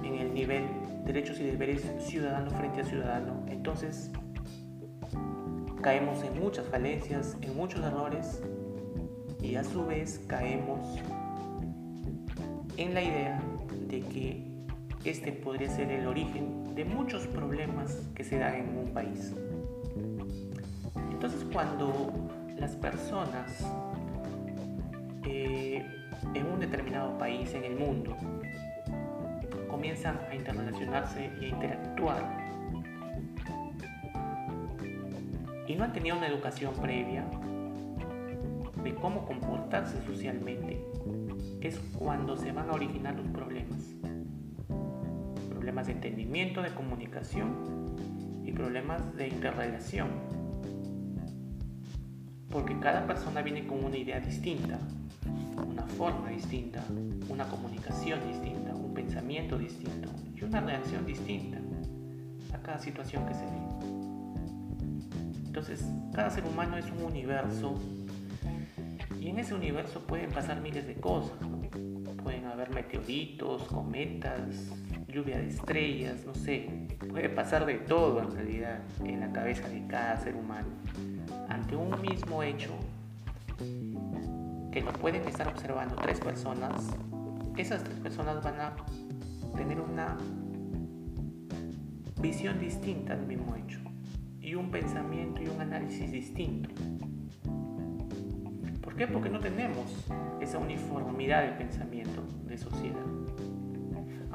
en 0.03 0.15
el 0.15 0.33
nivel 0.33 0.63
derechos 1.05 1.39
y 1.39 1.45
deberes 1.45 1.89
ciudadano 1.99 2.51
frente 2.51 2.81
a 2.81 2.83
ciudadano, 2.83 3.45
entonces 3.47 4.11
caemos 5.81 6.21
en 6.23 6.37
muchas 6.37 6.67
falencias, 6.67 7.37
en 7.41 7.55
muchos 7.55 7.81
errores 7.81 8.41
y 9.41 9.55
a 9.55 9.63
su 9.63 9.85
vez 9.85 10.19
caemos 10.27 10.99
en 12.75 12.93
la 12.93 13.01
idea 13.01 13.41
de 13.87 14.01
que 14.01 14.46
este 15.09 15.31
podría 15.31 15.69
ser 15.69 15.89
el 15.91 16.05
origen 16.07 16.75
de 16.75 16.83
muchos 16.83 17.27
problemas 17.27 18.09
que 18.15 18.23
se 18.23 18.37
dan 18.37 18.55
en 18.55 18.77
un 18.77 18.93
país. 18.93 19.33
Entonces 21.11 21.45
cuando 21.51 22.13
las 22.57 22.75
personas 22.75 23.65
eh, 25.25 25.85
en 26.33 26.45
un 26.45 26.59
determinado 26.59 27.17
país 27.17 27.53
en 27.53 27.63
el 27.63 27.75
mundo 27.75 28.15
comienzan 29.69 30.19
a 30.29 30.35
interrelacionarse 30.35 31.31
y 31.39 31.45
a 31.45 31.47
interactuar 31.47 32.47
y 35.67 35.75
no 35.75 35.83
han 35.83 35.93
tenido 35.93 36.17
una 36.17 36.27
educación 36.27 36.73
previa 36.81 37.25
de 38.83 38.95
cómo 38.95 39.25
comportarse 39.25 40.01
socialmente, 40.05 40.81
es 41.61 41.77
cuando 41.97 42.37
se 42.37 42.51
van 42.53 42.69
a 42.69 42.73
originar 42.73 43.15
los 43.15 43.27
problemas. 43.27 43.96
Problemas 45.77 46.01
de 46.01 46.07
entendimiento, 46.07 46.62
de 46.63 46.74
comunicación 46.74 47.53
y 48.43 48.51
problemas 48.51 49.15
de 49.15 49.27
interrelación. 49.27 50.10
Porque 52.50 52.79
cada 52.79 53.05
persona 53.05 53.43
viene 53.43 53.67
con 53.67 53.86
una 53.86 53.96
idea 53.96 54.19
distinta, 54.19 54.79
una 55.55 55.84
forma 55.84 56.29
distinta, 56.29 56.84
una 57.29 57.48
comunicación 57.48 58.19
distinta, 58.27 58.74
un 58.74 58.91
pensamiento 58.96 59.55
distinto 59.60 60.10
y 60.36 60.43
una 60.46 60.62
reacción 60.62 61.05
distinta 61.05 61.60
a 62.55 62.57
cada 62.63 62.79
situación 62.79 63.27
que 63.27 63.36
se 63.36 63.46
vive. 63.46 63.67
Entonces, 65.46 65.86
cada 66.12 66.31
ser 66.31 66.43
humano 66.46 66.77
es 66.77 66.89
un 66.89 67.03
universo 67.03 67.75
y 69.22 69.27
en 69.27 69.38
ese 69.38 69.53
universo 69.53 70.07
pueden 70.07 70.31
pasar 70.31 70.60
miles 70.60 70.88
de 70.88 70.96
cosas. 70.96 71.38
Pueden 72.24 72.46
haber 72.46 72.72
meteoritos, 72.72 73.62
cometas, 73.65 74.72
lluvia 75.07 75.37
de 75.37 75.47
estrellas, 75.47 76.25
no 76.25 76.33
sé. 76.33 76.69
Puede 77.09 77.29
pasar 77.29 77.65
de 77.65 77.75
todo 77.75 78.21
en 78.21 78.31
realidad 78.31 78.79
en 79.03 79.19
la 79.19 79.31
cabeza 79.31 79.67
de 79.69 79.85
cada 79.87 80.17
ser 80.17 80.35
humano. 80.35 80.67
Ante 81.49 81.75
un 81.75 81.99
mismo 82.01 82.43
hecho 82.43 82.71
que 84.71 84.81
lo 84.81 84.93
pueden 84.93 85.27
estar 85.27 85.47
observando 85.47 85.95
tres 85.95 86.19
personas, 86.19 86.95
esas 87.55 87.83
tres 87.83 87.99
personas 87.99 88.43
van 88.43 88.59
a 88.59 88.75
tener 89.55 89.79
una 89.79 90.17
visión 92.21 92.59
distinta 92.59 93.15
del 93.15 93.25
mismo 93.25 93.55
hecho 93.55 93.79
y 94.41 94.55
un 94.55 94.69
pensamiento 94.71 95.41
y 95.41 95.47
un 95.47 95.61
análisis 95.61 96.11
distinto. 96.11 96.69
¿Por 98.81 98.95
qué? 98.95 99.07
Porque 99.07 99.29
no 99.29 99.39
tenemos 99.39 100.09
esa 100.41 100.57
uniformidad 100.57 101.43
de 101.43 101.51
pensamiento 101.53 102.23
de 102.45 102.57
sociedad. 102.57 103.26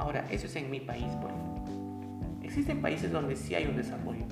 Ahora, 0.03 0.25
eso 0.29 0.47
es 0.47 0.55
en 0.57 0.69
mi 0.69 0.81
país, 0.81 1.05
ejemplo. 1.05 1.29
Existen 2.43 2.81
países 2.81 3.09
donde 3.09 3.37
sí 3.37 3.55
hay 3.55 3.67
un 3.67 3.77
desarrollo. 3.77 4.25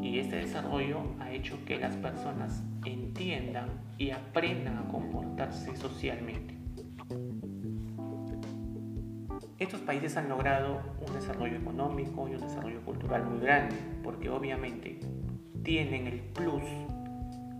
Y 0.00 0.20
este 0.20 0.36
desarrollo 0.36 1.00
ha 1.18 1.32
hecho 1.32 1.58
que 1.66 1.76
las 1.76 1.96
personas 1.96 2.62
entiendan 2.84 3.68
y 3.98 4.12
aprendan 4.12 4.78
a 4.78 4.86
comportarse 4.86 5.76
socialmente. 5.76 6.54
Estos 9.58 9.80
países 9.80 10.16
han 10.16 10.28
logrado 10.28 10.80
un 11.04 11.12
desarrollo 11.12 11.56
económico 11.56 12.28
y 12.28 12.34
un 12.36 12.40
desarrollo 12.40 12.80
cultural 12.82 13.24
muy 13.24 13.40
grande, 13.40 13.74
porque 14.04 14.30
obviamente 14.30 15.00
tienen 15.64 16.06
el 16.06 16.20
plus 16.20 16.62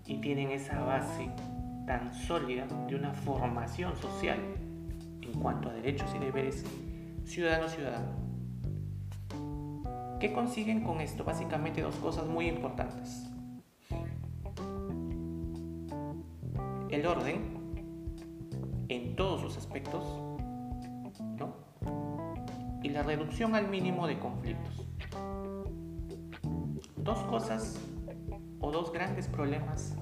y 0.07 0.19
tienen 0.21 0.53
esa 0.53 0.79
base 0.79 1.29
tan 1.89 2.15
sólida 2.15 2.69
de 2.87 2.95
una 2.95 3.13
formación 3.13 3.97
social 3.97 4.39
cuanto 5.41 5.69
a 5.69 5.73
derechos 5.73 6.11
y 6.15 6.19
deberes 6.19 6.65
ciudadano-ciudadano. 7.25 8.29
¿Qué 10.21 10.33
consiguen 10.33 10.83
con 10.83 11.01
esto? 11.01 11.25
Básicamente 11.25 11.83
dos 11.83 11.97
cosas 11.97 12.27
muy 12.27 12.49
importantes. 12.49 13.31
El 16.91 17.07
orden 17.07 17.59
en 18.89 19.15
todos 19.15 19.41
sus 19.43 19.57
aspectos, 19.57 20.05
¿no? 21.39 21.69
y 22.83 22.91
la 22.91 23.03
reducción 23.03 23.55
al 23.55 23.69
mínimo 23.69 24.07
de 24.07 24.19
conflictos. 24.19 24.87
Dos 26.97 27.19
cosas 27.25 27.79
o 28.61 28.71
dos 28.71 28.93
grandes 28.93 29.27
problemas 29.29 29.95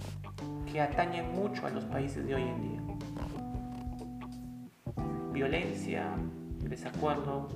que 0.70 0.80
atañen 0.80 1.32
mucho 1.34 1.66
a 1.66 1.70
los 1.70 1.84
países 1.84 2.26
de 2.26 2.34
hoy 2.34 2.42
en 2.42 2.62
día. 2.62 2.75
Violencia, 5.36 6.08
desacuerdo, 6.64 7.48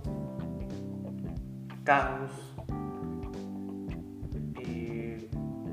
caos, 1.83 2.31
eh, 4.61 5.29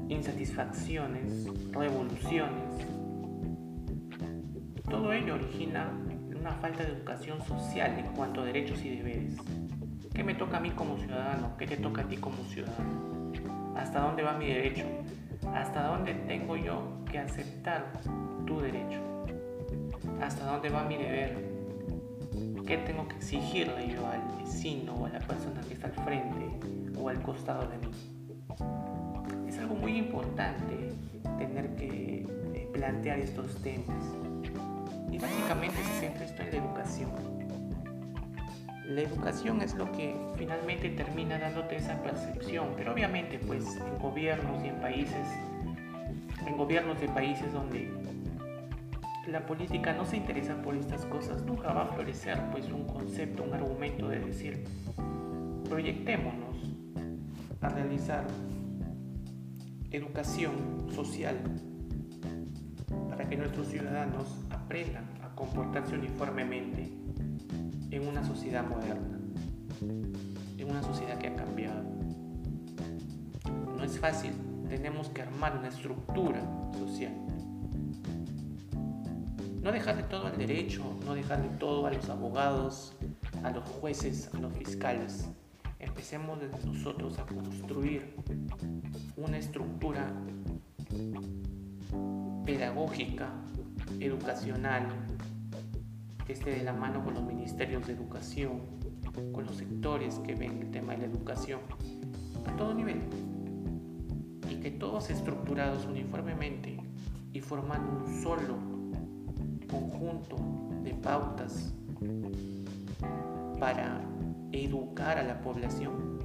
insatisfacciones, 0.08 1.46
revoluciones. 1.74 2.88
Todo 4.90 5.12
ello 5.12 5.36
origina 5.36 5.92
falta 6.56 6.84
de 6.84 6.94
educación 6.94 7.42
social 7.42 8.00
en 8.00 8.06
cuanto 8.16 8.42
a 8.42 8.46
derechos 8.46 8.84
y 8.84 8.96
deberes. 8.96 9.36
¿Qué 10.14 10.24
me 10.24 10.34
toca 10.34 10.58
a 10.58 10.60
mí 10.60 10.72
como 10.72 10.98
ciudadano? 10.98 11.56
¿Qué 11.58 11.68
te 11.68 11.78
toca 11.78 12.02
a 12.02 12.08
ti 12.08 12.18
como 12.18 12.38
ciudadano? 12.46 13.34
¿Hasta 13.76 14.00
dónde 14.00 14.24
va 14.24 14.38
mi 14.38 14.48
derecho? 14.48 14.86
¿Hasta 15.54 15.84
dónde 15.88 16.14
tengo 16.14 16.56
yo 16.56 17.04
que 17.10 17.20
aceptar 17.20 17.92
tu 18.46 18.60
derecho? 18.60 19.02
¿Hasta 20.22 20.46
dónde 20.46 20.70
va 20.70 20.84
mi 20.84 20.98
deber? 20.98 21.57
¿Qué 22.68 22.78
tengo 22.80 23.08
que 23.08 23.16
exigirle 23.16 23.88
yo 23.88 24.06
al 24.06 24.44
vecino 24.44 24.94
o 24.94 25.06
a 25.06 25.10
la 25.10 25.20
persona 25.20 25.62
que 25.62 25.76
está 25.76 25.88
al 25.88 25.94
frente 25.94 27.00
o 27.00 27.08
al 27.08 27.22
costado 27.22 27.66
de 27.70 27.78
mí? 27.78 27.88
Es 29.48 29.58
algo 29.58 29.76
muy 29.76 29.98
importante 29.98 30.92
tener 31.38 31.74
que 31.78 32.26
eh, 32.54 32.70
plantear 32.74 33.20
estos 33.20 33.56
temas 33.62 34.04
y 35.10 35.18
básicamente 35.18 35.78
se 35.82 36.08
centra 36.08 36.26
esto 36.26 36.42
en 36.42 36.52
la 36.52 36.58
educación. 36.58 37.10
La 38.84 39.02
educación 39.02 39.62
es 39.62 39.74
lo 39.76 39.90
que 39.94 40.18
finalmente 40.36 40.90
termina 40.90 41.40
dándote 41.40 41.78
esa 41.78 41.96
percepción, 42.04 42.74
pero 42.76 42.92
obviamente 42.92 43.40
pues 43.40 43.64
en 43.78 43.98
gobiernos 43.98 44.62
y 44.66 44.68
en 44.68 44.76
países, 44.82 45.28
en 46.46 46.58
gobiernos 46.58 47.00
de 47.00 47.08
países 47.08 47.54
donde 47.54 47.90
la 49.28 49.46
política 49.46 49.94
no 49.94 50.06
se 50.06 50.18
interesa 50.18 50.62
por 50.62 50.76
estas 50.76 51.06
cosas, 51.06 51.44
nunca 51.44 51.74
va 51.74 51.84
a 51.84 51.88
florecer 51.88 52.42
pues 52.52 52.72
un 52.72 52.86
concepto, 52.86 53.44
un 53.44 53.54
argumento 53.54 54.08
de 54.08 54.20
decir, 54.20 54.64
proyectémonos 55.68 56.56
a 57.62 57.70
realizar 57.70 58.26
educación 59.92 60.88
social 60.94 61.36
para 63.10 63.28
que 63.28 63.36
nuestros 63.36 63.68
ciudadanos 63.68 64.46
aprendan 64.50 65.06
a 65.22 65.36
comportarse 65.36 65.96
uniformemente 65.96 66.90
en 67.92 68.08
una 68.08 68.24
sociedad 68.24 68.66
moderna, 68.66 69.20
en 70.58 70.70
una 70.70 70.82
sociedad 70.82 71.18
que 71.18 71.28
ha 71.28 71.36
cambiado. 71.36 71.84
No 73.76 73.84
es 73.84 74.00
fácil, 74.00 74.32
tenemos 74.70 75.10
que 75.10 75.22
armar 75.22 75.58
una 75.58 75.68
estructura 75.68 76.42
social. 76.78 77.27
No 79.68 79.74
dejarle 79.74 80.04
todo 80.04 80.28
al 80.28 80.38
derecho, 80.38 80.82
no 81.06 81.14
dejarle 81.14 81.50
todo 81.60 81.86
a 81.88 81.92
los 81.92 82.08
abogados, 82.08 82.96
a 83.44 83.52
los 83.52 83.68
jueces, 83.68 84.34
a 84.34 84.38
los 84.38 84.54
fiscales. 84.54 85.28
Empecemos 85.80 86.40
desde 86.40 86.66
nosotros 86.66 87.20
a 87.20 87.26
construir 87.26 88.16
una 89.18 89.38
estructura 89.38 90.10
pedagógica 92.46 93.30
educacional 94.00 94.88
que 96.26 96.32
esté 96.32 96.52
de 96.52 96.64
la 96.64 96.72
mano 96.72 97.04
con 97.04 97.16
los 97.16 97.24
ministerios 97.24 97.86
de 97.88 97.92
educación, 97.92 98.62
con 99.34 99.46
los 99.46 99.58
sectores 99.58 100.16
que 100.20 100.34
ven 100.34 100.62
el 100.62 100.72
tema 100.72 100.94
de 100.94 101.00
la 101.00 101.06
educación 101.08 101.60
a 102.46 102.56
todo 102.56 102.74
nivel 102.74 103.02
y 104.50 104.62
que 104.62 104.72
todos 104.72 105.10
estructurados 105.10 105.86
uniformemente 105.88 106.78
y 107.34 107.42
formando 107.42 108.06
un 108.06 108.24
solo 108.24 108.77
conjunto 109.68 110.38
de 110.84 110.94
pautas 110.94 111.74
para 113.60 114.02
educar 114.52 115.18
a 115.18 115.24
la 115.24 115.42
población. 115.42 116.20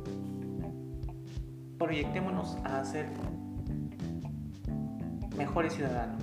Proyectémonos 1.79 2.57
a 2.65 2.85
ser 2.85 3.09
mejores 5.37 5.75
ciudadanos, 5.75 6.23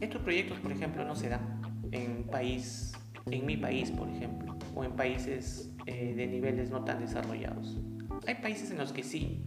estos 0.00 0.20
proyectos, 0.20 0.58
por 0.60 0.72
ejemplo, 0.72 1.04
no 1.04 1.16
se 1.16 1.30
dan 1.30 1.60
en, 1.90 2.24
país, 2.24 2.92
en 3.30 3.46
mi 3.46 3.56
país, 3.56 3.90
por 3.90 4.08
ejemplo, 4.08 4.56
o 4.74 4.84
en 4.84 4.92
países 4.92 5.72
eh, 5.86 6.14
de 6.14 6.26
niveles 6.26 6.70
no 6.70 6.84
tan 6.84 7.00
desarrollados. 7.00 7.80
Hay 8.26 8.34
países 8.36 8.70
en 8.70 8.78
los 8.78 8.92
que 8.92 9.02
sí, 9.02 9.46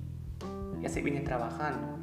ya 0.81 0.89
se 0.89 1.01
viene 1.01 1.21
trabajando, 1.21 1.98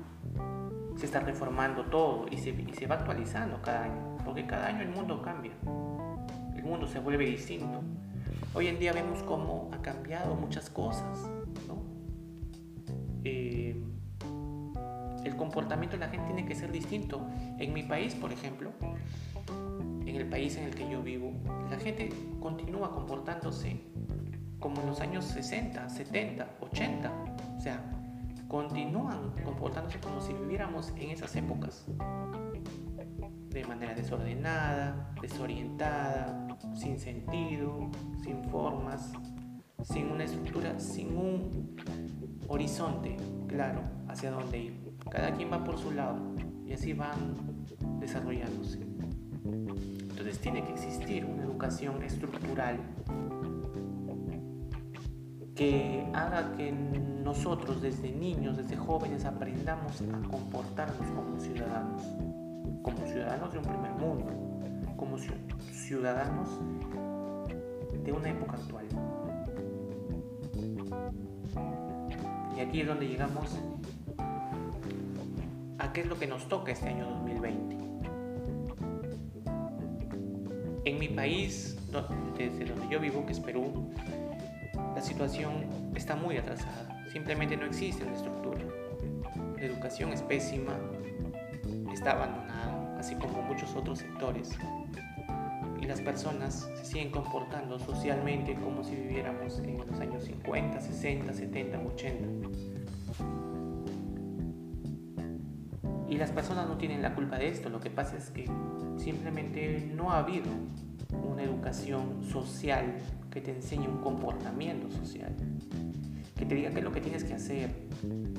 se 0.97 1.07
está 1.07 1.21
reformando 1.21 1.85
todo 1.85 2.27
y 2.31 2.39
se, 2.39 2.51
y 2.51 2.73
se 2.75 2.87
va 2.87 2.97
actualizando 2.97 3.61
cada 3.63 3.85
año, 3.85 4.17
porque 4.25 4.47
cada 4.47 4.69
año 4.69 4.83
el 4.83 4.89
mundo 4.89 5.23
cambia, 5.23 5.53
el 6.57 6.65
mundo 6.65 6.87
se 6.87 6.99
vuelve 6.99 7.27
distinto. 7.27 7.83
Hoy 8.55 8.69
en 8.69 8.79
día 8.79 8.93
vemos 8.93 9.23
cómo 9.23 9.71
ha 9.73 9.83
cambiado 9.83 10.35
muchas 10.35 10.71
cosas, 10.71 11.29
¿no? 11.69 11.83
Eh, 13.25 13.77
el 15.25 15.37
comportamiento 15.37 15.97
de 15.97 16.07
la 16.07 16.09
gente 16.09 16.27
tiene 16.27 16.47
que 16.47 16.55
ser 16.55 16.73
distinto. 16.73 17.27
En 17.59 17.73
mi 17.73 17.83
país, 17.83 18.15
por 18.15 18.33
ejemplo, 18.33 18.73
en 20.07 20.17
el 20.17 20.27
país 20.29 20.57
en 20.57 20.65
el 20.65 20.75
que 20.75 20.89
yo 20.89 21.03
vivo, 21.03 21.33
la 21.71 21.79
gente 21.79 22.11
continúa 22.41 22.93
comportándose 22.93 23.81
como 24.61 24.81
en 24.81 24.87
los 24.87 25.01
años 25.01 25.25
60, 25.27 25.89
70, 25.89 26.49
80. 26.61 27.13
O 27.59 27.61
sea, 27.61 27.96
continúan 28.57 29.35
comportándose 29.45 29.99
como 30.01 30.19
si 30.19 30.33
viviéramos 30.33 30.91
en 30.97 31.11
esas 31.11 31.37
épocas. 31.37 31.85
De 33.51 33.65
manera 33.67 33.95
desordenada, 33.95 35.13
desorientada, 35.21 36.57
sin 36.75 36.99
sentido, 36.99 37.91
sin 38.25 38.43
formas, 38.45 39.13
sin 39.83 40.11
una 40.11 40.25
estructura, 40.25 40.81
sin 40.81 41.15
un 41.19 41.77
horizonte 42.49 43.19
claro 43.47 43.83
hacia 44.09 44.31
dónde 44.31 44.59
ir. 44.59 44.97
Cada 45.11 45.33
quien 45.33 45.53
va 45.53 45.63
por 45.63 45.77
su 45.77 45.91
lado 45.91 46.19
y 46.65 46.73
así 46.73 46.95
van 46.95 47.35
desarrollándose. 48.01 48.81
Entonces 48.81 50.39
tiene 50.41 50.65
que 50.65 50.73
existir 50.73 51.27
una 51.27 51.43
educación 51.43 52.03
estructural 52.03 52.81
que 55.55 56.07
haga 56.15 56.53
que 56.57 56.73
nosotros 57.27 57.83
desde 57.83 58.13
niños, 58.13 58.57
desde 58.57 58.77
jóvenes, 58.77 59.25
aprendamos 59.25 60.01
a 60.01 60.29
comportarnos 60.29 61.09
como 61.09 61.41
ciudadanos, 61.41 62.01
como 62.83 62.99
ciudadanos 63.05 63.53
de 63.53 63.59
un 63.59 63.65
primer 63.65 63.91
mundo, 63.95 64.27
como 64.97 65.19
ciudadanos 65.19 66.49
de 68.05 68.13
una 68.13 68.31
época 68.31 68.57
actual. 68.57 68.87
Y 72.57 72.61
aquí 72.61 72.83
es 72.83 72.87
donde 72.87 73.09
llegamos 73.09 73.59
a 75.79 75.93
qué 75.93 76.03
es 76.03 76.07
lo 76.07 76.17
que 76.17 76.29
nos 76.29 76.47
toca 76.47 76.71
este 76.71 76.91
año 76.91 77.11
2020. 77.11 77.77
En 80.85 80.99
mi 81.01 81.09
país, 81.09 81.77
desde 82.39 82.67
donde 82.67 82.89
yo 82.89 83.01
vivo, 83.01 83.27
que 83.27 83.33
es 83.33 83.41
Perú, 83.41 83.91
la 84.95 85.03
situación 85.03 85.65
está 85.97 86.15
muy 86.15 86.37
atrasada. 86.37 86.86
Simplemente 87.17 87.57
no 87.57 87.65
existe 87.65 88.05
una 88.05 88.13
estructura. 88.13 88.59
La 89.57 89.65
educación 89.65 90.13
es 90.13 90.21
pésima, 90.21 90.75
está 91.91 92.11
abandonada, 92.13 92.99
así 92.99 93.15
como 93.15 93.41
muchos 93.41 93.75
otros 93.75 94.01
sectores. 94.01 94.51
Y 95.81 95.87
las 95.87 96.03
personas 96.03 96.69
se 96.77 96.85
siguen 96.85 97.11
comportando 97.11 97.79
socialmente 97.79 98.55
como 98.57 98.85
si 98.85 98.97
viviéramos 98.97 99.61
en 99.61 99.79
los 99.79 99.99
años 99.99 100.25
50, 100.25 100.79
60, 100.79 101.33
70, 101.33 101.81
80. 101.81 102.49
Y 106.11 106.19
las 106.19 106.33
personas 106.33 106.69
no 106.69 106.77
tienen 106.77 107.01
la 107.01 107.15
culpa 107.15 107.39
de 107.39 107.49
esto, 107.49 107.71
lo 107.71 107.81
que 107.81 107.89
pasa 107.89 108.19
es 108.19 108.29
que 108.29 108.45
simplemente 108.99 109.91
no 109.95 110.13
ha 110.13 110.19
habido 110.19 110.51
una 111.15 111.43
educación 111.43 112.23
social 112.25 112.99
que 113.31 113.41
te 113.41 113.53
enseñe 113.53 113.89
un 113.89 114.03
comportamiento 114.03 114.91
social, 114.91 115.35
que 116.37 116.45
te 116.45 116.55
diga 116.55 116.71
qué 116.71 116.83
lo 116.83 116.93
que 116.93 117.01
tienes 117.01 117.25
que 117.25 117.35
hacer, 117.35 117.71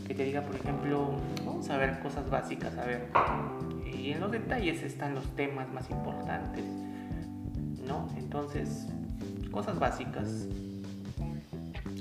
que 0.07 0.13
te 0.13 0.23
diga, 0.23 0.41
por 0.41 0.55
ejemplo, 0.55 1.11
vamos 1.45 1.69
a 1.69 1.77
ver 1.77 1.99
cosas 1.99 2.29
básicas, 2.29 2.77
a 2.77 2.85
ver, 2.85 3.07
y 3.85 4.11
en 4.11 4.19
los 4.19 4.31
detalles 4.31 4.83
están 4.83 5.15
los 5.15 5.25
temas 5.35 5.71
más 5.73 5.89
importantes, 5.89 6.63
¿no? 7.85 8.07
Entonces, 8.17 8.87
cosas 9.51 9.79
básicas. 9.79 10.47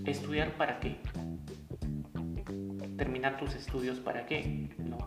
Estudiar 0.04 0.52
para 0.52 0.78
qué? 0.78 0.98
Terminar 2.96 3.38
tus 3.38 3.54
estudios 3.56 3.98
para 3.98 4.24
qué? 4.24 4.70
¿No? 4.78 4.98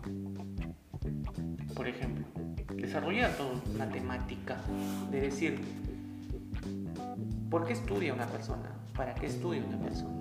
Por 1.74 1.88
ejemplo, 1.88 2.26
desarrollar 2.74 3.30
toda 3.32 3.52
una 3.74 3.88
temática 3.88 4.58
de 5.10 5.22
decir, 5.22 5.60
¿Por 7.50 7.66
qué 7.66 7.72
estudia 7.72 8.14
una 8.14 8.26
persona? 8.26 8.70
¿Para 8.96 9.12
qué 9.12 9.26
estudia 9.26 9.60
una 9.66 9.78
persona? 9.78 10.19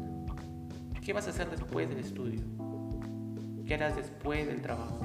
¿Qué 1.09 1.13
vas 1.13 1.25
a 1.25 1.31
hacer 1.31 1.49
después 1.49 1.89
del 1.89 1.97
estudio? 1.97 2.41
¿Qué 3.65 3.73
harás 3.73 3.95
después 3.95 4.45
del 4.45 4.61
trabajo? 4.61 4.99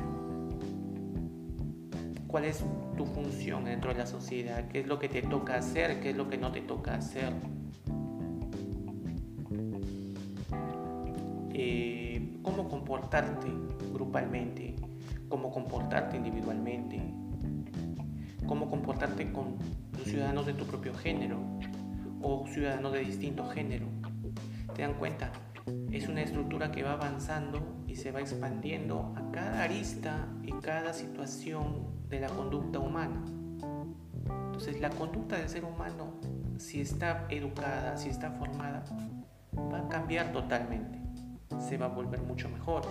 ¿Cuál 2.26 2.44
es 2.44 2.62
tu 2.94 3.06
función 3.06 3.64
dentro 3.64 3.90
de 3.90 4.00
la 4.00 4.06
sociedad? 4.06 4.68
¿Qué 4.68 4.80
es 4.80 4.86
lo 4.86 4.98
que 4.98 5.08
te 5.08 5.22
toca 5.22 5.54
hacer? 5.54 6.00
¿Qué 6.00 6.10
es 6.10 6.16
lo 6.18 6.28
que 6.28 6.36
no 6.36 6.52
te 6.52 6.60
toca 6.60 6.96
hacer? 6.96 7.32
Eh, 11.54 12.38
¿Cómo 12.42 12.68
comportarte 12.68 13.48
grupalmente? 13.94 14.76
¿Cómo 15.30 15.50
comportarte 15.50 16.18
individualmente? 16.18 17.00
¿Cómo 18.46 18.68
comportarte 18.68 19.32
con 19.32 19.56
los 19.96 20.02
ciudadanos 20.02 20.44
de 20.44 20.52
tu 20.52 20.66
propio 20.66 20.92
género? 20.92 21.38
o 22.20 22.46
ciudadanos 22.46 22.92
de 22.92 23.00
distinto 23.00 23.46
género. 23.48 23.86
¿Te 24.74 24.82
dan 24.82 24.94
cuenta? 24.94 25.30
Es 25.90 26.08
una 26.08 26.22
estructura 26.22 26.70
que 26.70 26.82
va 26.82 26.92
avanzando 26.92 27.84
y 27.86 27.96
se 27.96 28.12
va 28.12 28.20
expandiendo 28.20 29.14
a 29.16 29.30
cada 29.30 29.62
arista 29.62 30.28
y 30.42 30.52
cada 30.52 30.92
situación 30.92 31.86
de 32.08 32.20
la 32.20 32.28
conducta 32.28 32.78
humana. 32.78 33.24
Entonces 34.46 34.80
la 34.80 34.90
conducta 34.90 35.36
del 35.36 35.48
ser 35.48 35.64
humano, 35.64 36.14
si 36.58 36.80
está 36.80 37.26
educada, 37.30 37.96
si 37.96 38.08
está 38.08 38.30
formada, 38.32 38.84
va 39.56 39.78
a 39.78 39.88
cambiar 39.88 40.32
totalmente. 40.32 41.00
Se 41.60 41.76
va 41.76 41.86
a 41.86 41.88
volver 41.88 42.20
mucho 42.22 42.48
mejor. 42.48 42.82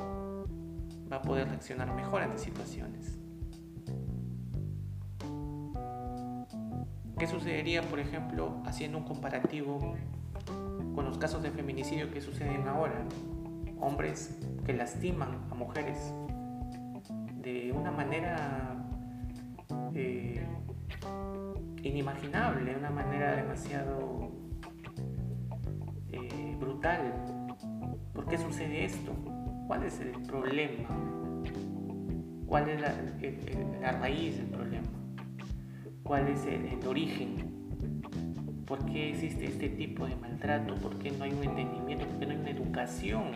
Va 1.12 1.18
a 1.18 1.22
poder 1.22 1.48
reaccionar 1.48 1.94
mejor 1.94 2.22
ante 2.22 2.40
situaciones. 2.40 3.20
¿Qué 7.18 7.28
sucedería, 7.28 7.82
por 7.84 8.00
ejemplo, 8.00 8.62
haciendo 8.66 8.98
un 8.98 9.04
comparativo 9.04 9.96
con 10.94 11.06
los 11.06 11.18
casos 11.18 11.42
de 11.44 11.52
feminicidio 11.52 12.12
que 12.12 12.22
suceden 12.22 12.68
ahora? 12.68 13.06
Hombres 13.80 14.40
que 14.66 14.74
lastiman 14.74 15.30
a 15.52 15.56
mujeres 15.56 16.14
de 17.42 17.72
una 17.72 17.92
manera 17.92 18.76
eh, 19.94 20.46
inimaginable, 21.82 22.76
una 22.76 22.90
manera 22.90 23.36
demasiado 23.36 24.32
eh, 26.12 26.56
brutal. 26.60 27.48
¿Por 28.14 28.26
qué 28.28 28.38
sucede 28.38 28.86
esto? 28.86 29.12
¿Cuál 29.68 29.84
es 29.84 30.00
el 30.00 30.12
problema? 30.24 30.90
¿Cuál 32.46 32.70
es 32.70 32.82
la 32.82 33.92
raíz 33.92 34.38
del 34.38 34.48
problema? 34.48 34.88
cuál 36.04 36.28
es 36.28 36.46
el, 36.46 36.86
origen, 36.86 37.53
por 38.74 38.86
qué 38.88 39.12
existe 39.12 39.46
este 39.46 39.70
tipo 39.70 40.08
de 40.08 40.16
maltrato, 40.16 40.74
por 40.78 40.98
qué 40.98 41.12
no 41.12 41.26
hay 41.26 41.32
un 41.32 41.44
entendimiento, 41.44 42.08
por 42.08 42.18
qué 42.18 42.26
no 42.26 42.32
hay 42.32 42.40
una 42.40 42.50
educación 42.50 43.34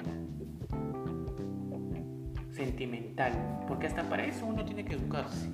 sentimental, 2.54 3.34
porque 3.67 3.86
hasta 3.86 4.02
para 4.10 4.26
eso 4.26 4.47
uno 4.47 4.65
tiene 4.65 4.84
que 4.84 4.95
educarse, 4.95 5.52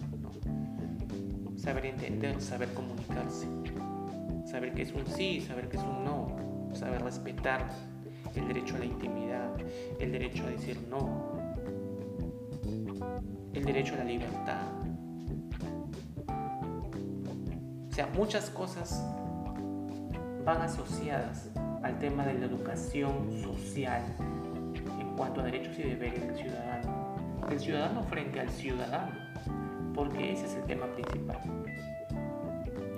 saber 1.58 1.88
entender, 1.88 2.40
saber 2.40 2.74
comunicarse, 2.74 3.46
saber 4.46 4.74
qué 4.74 4.84
es 4.84 4.94
un 4.94 5.06
sí, 5.06 5.42
saber 5.42 5.68
qué 5.68 5.76
es 5.76 5.84
un 5.84 6.06
no, 6.06 6.28
saber 6.72 7.04
respetar 7.04 7.68
el 8.38 8.48
derecho 8.48 8.78
a 8.78 8.80
la 8.80 8.86
intimidad, 8.86 9.52
el 10.00 10.14
derecho 10.14 10.46
a 10.46 10.50
decir 10.52 10.80
no, 10.90 11.34
el 13.52 13.66
derecho 13.66 13.96
a 13.96 13.98
la 13.98 14.06
libertad, 14.06 14.62
o 17.90 17.94
sea, 17.94 18.08
muchas 18.16 18.50
cosas 18.50 19.06
van 20.46 20.62
asociadas 20.62 21.50
al 21.84 21.98
tema 22.00 22.26
de 22.26 22.34
la 22.34 22.46
educación 22.46 23.32
social 23.42 24.02
en 25.00 25.16
cuanto 25.16 25.42
a 25.42 25.46
derechos 25.46 25.78
y 25.80 25.84
deberes 25.84 26.26
del 26.26 26.36
ciudadano. 26.36 27.16
El 27.50 27.60
ciudadano 27.60 28.04
frente 28.04 28.40
al 28.40 28.50
ciudadano, 28.50 29.12
porque 29.94 30.34
ese 30.34 30.46
es 30.46 30.56
el 30.56 30.64
tema 30.64 30.86
principal. 30.88 31.40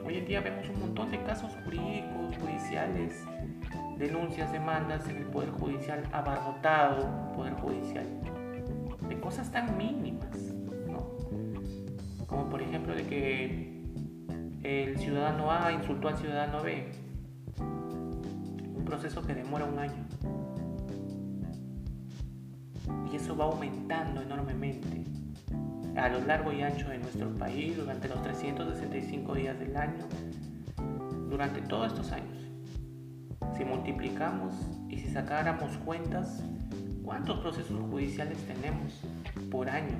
Hoy 0.05 0.17
en 0.17 0.25
día 0.25 0.41
vemos 0.41 0.69
un 0.69 0.79
montón 0.79 1.11
de 1.11 1.21
casos 1.23 1.51
jurídicos, 1.63 2.37
judiciales, 2.37 3.23
denuncias, 3.97 4.51
demandas 4.51 5.07
en 5.07 5.17
el 5.17 5.25
Poder 5.25 5.49
Judicial 5.51 6.03
abarrotado, 6.11 7.31
Poder 7.35 7.53
Judicial, 7.53 8.05
de 9.07 9.19
cosas 9.19 9.51
tan 9.51 9.77
mínimas. 9.77 10.53
Como 12.27 12.49
por 12.49 12.61
ejemplo 12.61 12.95
de 12.95 13.03
que 13.03 13.75
el 14.63 14.97
ciudadano 14.97 15.51
A 15.51 15.71
insultó 15.71 16.07
al 16.07 16.17
ciudadano 16.17 16.61
B. 16.63 17.04
Proceso 18.85 19.21
que 19.21 19.33
demora 19.33 19.65
un 19.65 19.79
año. 19.79 20.05
Y 23.11 23.15
eso 23.15 23.35
va 23.35 23.45
aumentando 23.45 24.21
enormemente 24.21 25.05
a 25.95 26.09
lo 26.09 26.19
largo 26.21 26.51
y 26.51 26.61
ancho 26.61 26.89
de 26.89 26.99
nuestro 26.99 27.29
país 27.35 27.77
durante 27.77 28.07
los 28.07 28.21
365 28.21 29.33
días 29.35 29.57
del 29.59 29.75
año, 29.75 30.05
durante 31.29 31.61
todos 31.61 31.87
estos 31.87 32.11
años. 32.11 32.37
Si 33.57 33.63
multiplicamos 33.63 34.53
y 34.89 34.97
si 34.97 35.09
sacáramos 35.09 35.77
cuentas, 35.77 36.43
¿cuántos 37.03 37.39
procesos 37.39 37.79
judiciales 37.89 38.37
tenemos 38.45 39.01
por 39.49 39.69
año. 39.69 39.97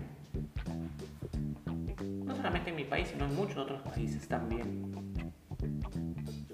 No 2.26 2.36
solamente 2.36 2.70
en 2.72 2.76
mi 2.76 2.84
país, 2.84 3.08
sino 3.08 3.26
en 3.26 3.36
muchos 3.36 3.58
otros 3.58 3.82
países 3.82 4.28
también. 4.28 4.92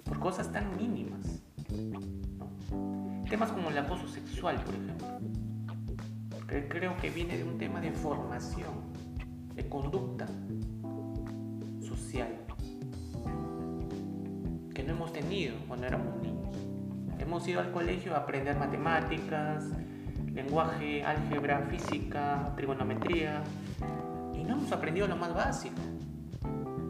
Por 0.04 0.20
cosas 0.20 0.52
tan 0.52 0.76
mínimas. 0.78 1.41
Temas 3.32 3.54
como 3.54 3.70
el 3.70 3.78
acoso 3.78 4.10
sexual, 4.10 4.62
por 4.62 4.76
ejemplo. 4.76 5.08
creo 6.68 6.98
que 6.98 7.10
viene 7.10 7.38
de 7.38 7.46
un 7.46 7.58
tema 7.58 7.80
de 7.80 7.94
formación, 7.94 8.92
de 9.56 9.70
conducta 9.70 10.26
social, 11.80 12.28
que 14.76 14.84
no 14.84 14.92
hemos 14.92 15.14
tenido 15.14 15.56
cuando 15.70 15.88
éramos 15.88 16.22
niños. 16.22 16.54
Hemos 17.20 17.48
ido 17.48 17.62
al 17.62 17.72
colegio 17.72 18.16
a 18.16 18.18
aprender 18.18 18.58
matemáticas, 18.58 19.64
lenguaje, 20.34 21.02
álgebra, 21.06 21.62
física, 21.70 22.52
trigonometría, 22.58 23.44
y 24.36 24.44
no 24.44 24.58
hemos 24.58 24.74
aprendido 24.74 25.08
lo 25.08 25.16
más 25.16 25.34
básico, 25.34 25.82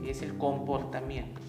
que 0.01 0.09
es 0.09 0.23
el 0.23 0.35
comportamiento, 0.39 1.39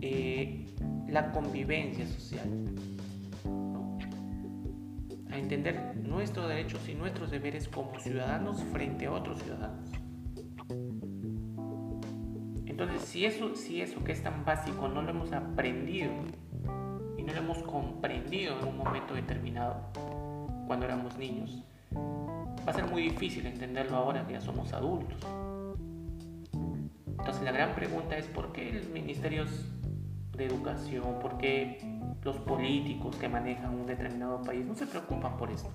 eh, 0.00 0.69
la 1.10 1.32
convivencia 1.32 2.06
social, 2.06 2.48
a 5.30 5.38
entender 5.38 5.96
nuestros 5.96 6.48
derechos 6.48 6.88
y 6.88 6.94
nuestros 6.94 7.30
deberes 7.30 7.68
como 7.68 7.98
ciudadanos 7.98 8.62
frente 8.72 9.06
a 9.06 9.12
otros 9.12 9.42
ciudadanos. 9.42 9.90
Entonces, 12.66 13.02
si 13.02 13.24
eso, 13.26 13.54
si 13.56 13.80
eso 13.80 14.02
que 14.04 14.12
es 14.12 14.22
tan 14.22 14.44
básico 14.44 14.88
no 14.88 15.02
lo 15.02 15.10
hemos 15.10 15.32
aprendido 15.32 16.12
y 17.18 17.22
no 17.22 17.32
lo 17.32 17.38
hemos 17.38 17.58
comprendido 17.62 18.58
en 18.58 18.68
un 18.68 18.78
momento 18.78 19.14
determinado, 19.14 19.82
cuando 20.66 20.86
éramos 20.86 21.16
niños, 21.18 21.64
va 21.94 22.70
a 22.70 22.72
ser 22.72 22.86
muy 22.86 23.02
difícil 23.02 23.46
entenderlo 23.46 23.96
ahora 23.96 24.26
que 24.26 24.34
ya 24.34 24.40
somos 24.40 24.72
adultos. 24.72 25.20
Entonces 27.06 27.42
la 27.42 27.52
gran 27.52 27.74
pregunta 27.74 28.16
es 28.16 28.26
por 28.28 28.52
qué 28.52 28.72
los 28.72 28.88
ministerios 28.88 29.66
de 30.40 30.46
educación, 30.46 31.18
por 31.20 31.36
qué 31.36 31.78
los 32.22 32.36
políticos 32.38 33.14
que 33.16 33.28
manejan 33.28 33.74
un 33.74 33.86
determinado 33.86 34.42
país 34.42 34.64
no 34.64 34.74
se 34.74 34.86
preocupan 34.86 35.36
por 35.36 35.50
esto. 35.50 35.70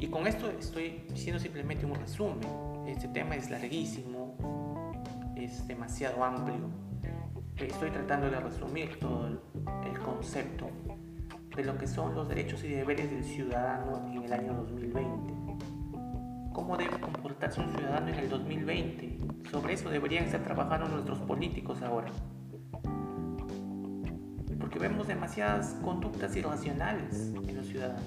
Y 0.00 0.08
con 0.08 0.26
esto 0.26 0.50
estoy 0.50 1.04
diciendo 1.08 1.40
simplemente 1.40 1.86
un 1.86 1.94
resumen. 1.94 2.40
Este 2.86 3.08
tema 3.08 3.36
es 3.36 3.50
larguísimo, 3.50 4.92
es 5.36 5.66
demasiado 5.68 6.22
amplio. 6.24 6.68
Estoy 7.56 7.90
tratando 7.90 8.30
de 8.30 8.40
resumir 8.40 8.98
todo 8.98 9.26
el, 9.26 9.98
concepto 10.04 10.66
de 11.56 11.64
lo 11.64 11.76
que 11.76 11.86
son 11.86 12.14
los 12.14 12.28
derechos 12.28 12.62
y 12.64 12.68
deberes 12.68 13.10
del 13.10 13.24
ciudadano 13.24 14.06
en 14.12 14.22
el 14.22 14.32
año 14.32 14.54
2020. 14.54 15.37
¿Cómo 16.58 16.76
debe 16.76 16.98
comportarse 16.98 17.60
un 17.60 17.70
ciudadano 17.70 18.08
en 18.08 18.14
el 18.16 18.28
2020? 18.28 19.48
Sobre 19.48 19.74
eso 19.74 19.90
deberían 19.90 20.24
estar 20.24 20.42
trabajando 20.42 20.88
nuestros 20.88 21.20
políticos 21.20 21.80
ahora. 21.82 22.10
Porque 24.58 24.80
vemos 24.80 25.06
demasiadas 25.06 25.76
conductas 25.84 26.34
irracionales 26.34 27.32
en 27.46 27.56
los 27.56 27.64
ciudadanos. 27.64 28.02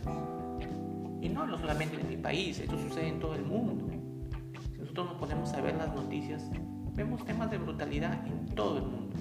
Y 1.22 1.30
no 1.30 1.58
solamente 1.58 2.02
en 2.02 2.10
mi 2.10 2.18
país, 2.18 2.60
esto 2.60 2.78
sucede 2.78 3.08
en 3.08 3.22
todo 3.22 3.36
el 3.36 3.46
mundo 3.46 3.88
nosotros 4.78 5.08
nos 5.08 5.16
ponemos 5.16 5.54
a 5.54 5.62
ver 5.62 5.76
las 5.76 5.96
noticias, 5.96 6.44
vemos 6.94 7.24
temas 7.24 7.50
de 7.50 7.58
brutalidad 7.58 8.28
en 8.28 8.48
todo 8.54 8.80
el 8.80 8.84
mundo. 8.84 9.16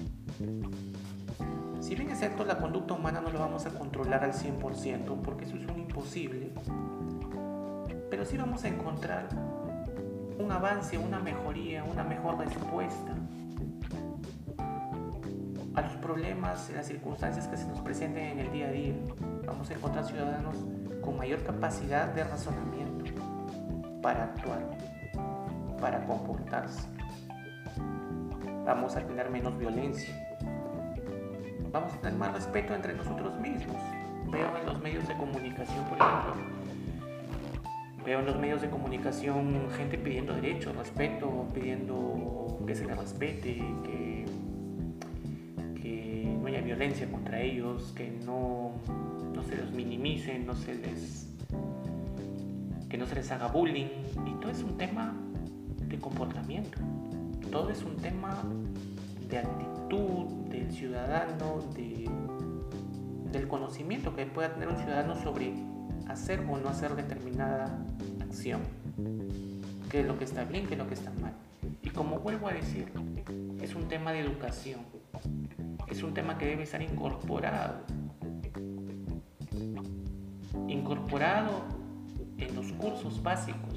Si 1.79 1.95
bien 1.95 2.09
es 2.09 2.19
cierto, 2.19 2.43
la 2.43 2.57
conducta 2.57 2.95
humana 2.95 3.21
no 3.21 3.31
lo 3.31 3.39
vamos 3.39 3.65
a 3.65 3.69
controlar 3.69 4.25
al 4.25 4.33
100% 4.33 5.21
porque 5.21 5.45
eso 5.45 5.55
es 5.55 5.65
un 5.67 5.79
imposible, 5.79 6.51
pero 8.11 8.25
sí 8.25 8.35
vamos 8.37 8.63
a 8.65 8.67
encontrar 8.67 9.29
un 10.37 10.51
avance, 10.51 10.97
una 10.97 11.19
mejoría, 11.19 11.85
una 11.85 12.03
mejor 12.03 12.37
respuesta 12.37 13.15
a 15.73 15.81
los 15.81 15.93
problemas 15.93 16.69
las 16.75 16.87
circunstancias 16.87 17.47
que 17.47 17.55
se 17.55 17.65
nos 17.67 17.79
presenten 17.79 18.25
en 18.25 18.39
el 18.39 18.51
día 18.51 18.67
a 18.67 18.71
día. 18.71 18.93
Vamos 19.47 19.69
a 19.69 19.73
encontrar 19.73 20.05
ciudadanos 20.05 20.57
con 21.01 21.17
mayor 21.17 21.41
capacidad 21.43 22.09
de 22.09 22.25
razonamiento 22.25 23.05
para 24.01 24.25
actuar 24.25 24.59
para 25.79 26.05
comportarse. 26.05 26.87
Vamos 28.65 28.95
a 28.97 29.01
tener 29.07 29.29
menos 29.29 29.57
violencia. 29.57 30.13
Vamos 31.71 31.93
a 31.93 31.97
tener 32.01 32.19
más 32.19 32.33
respeto 32.33 32.75
entre 32.75 32.93
nosotros 32.93 33.39
mismos. 33.39 33.81
Veo 34.29 34.57
en 34.57 34.65
los 34.65 34.79
medios 34.81 35.07
de 35.07 35.15
comunicación, 35.15 35.85
por 35.85 35.97
ejemplo, 35.97 36.60
veo 38.05 38.19
en 38.19 38.25
los 38.25 38.37
medios 38.37 38.61
de 38.61 38.69
comunicación 38.69 39.69
gente 39.77 39.97
pidiendo 39.97 40.33
derechos, 40.33 40.75
respeto, 40.75 41.47
pidiendo 41.53 42.59
que 42.65 42.75
se 42.75 42.85
les 42.85 42.97
respete, 42.97 43.63
que, 43.83 44.11
no 46.41 46.47
haya 46.47 46.61
violencia 46.61 47.09
contra 47.09 47.39
ellos, 47.39 47.93
que 47.95 48.09
no, 48.25 48.71
se 49.47 49.57
los 49.57 49.71
minimicen, 49.71 50.45
no 50.45 50.55
se 50.55 50.73
les 50.75 51.27
que 52.89 52.97
no 52.97 53.05
se 53.05 53.15
les 53.15 53.31
haga 53.31 53.47
bullying. 53.47 53.87
Y 54.25 54.33
todo 54.41 54.51
es 54.51 54.63
un 54.63 54.77
tema 54.77 55.15
de 55.87 55.97
comportamiento. 55.97 56.77
Todo 57.51 57.69
es 57.69 57.83
un 57.83 57.95
tema 57.97 58.43
de 59.29 59.37
actitud 59.37 60.25
del 60.49 60.71
ciudadano, 60.71 61.59
de, 61.75 62.09
del 63.31 63.47
conocimiento 63.47 64.15
que 64.15 64.25
pueda 64.25 64.53
tener 64.53 64.67
un 64.67 64.77
ciudadano 64.77 65.15
sobre 65.15 65.53
hacer 66.09 66.41
o 66.49 66.57
no 66.57 66.69
hacer 66.69 66.95
determinada 66.95 67.79
acción. 68.31 68.61
Qué 69.89 69.99
es 69.99 70.07
lo 70.07 70.17
que 70.17 70.23
está 70.23 70.45
bien, 70.45 70.65
qué 70.65 70.73
es 70.75 70.79
lo 70.79 70.87
que 70.87 70.93
está 70.93 71.11
mal. 71.21 71.33
Y 71.83 71.89
como 71.89 72.19
vuelvo 72.19 72.47
a 72.47 72.53
decir, 72.53 72.87
es 73.61 73.75
un 73.75 73.89
tema 73.89 74.13
de 74.13 74.21
educación. 74.21 74.79
Es 75.87 76.01
un 76.01 76.13
tema 76.13 76.37
que 76.37 76.45
debe 76.45 76.63
estar 76.63 76.81
incorporado. 76.81 77.81
Incorporado 80.69 81.65
en 82.37 82.55
los 82.55 82.71
cursos 82.71 83.21
básicos 83.21 83.75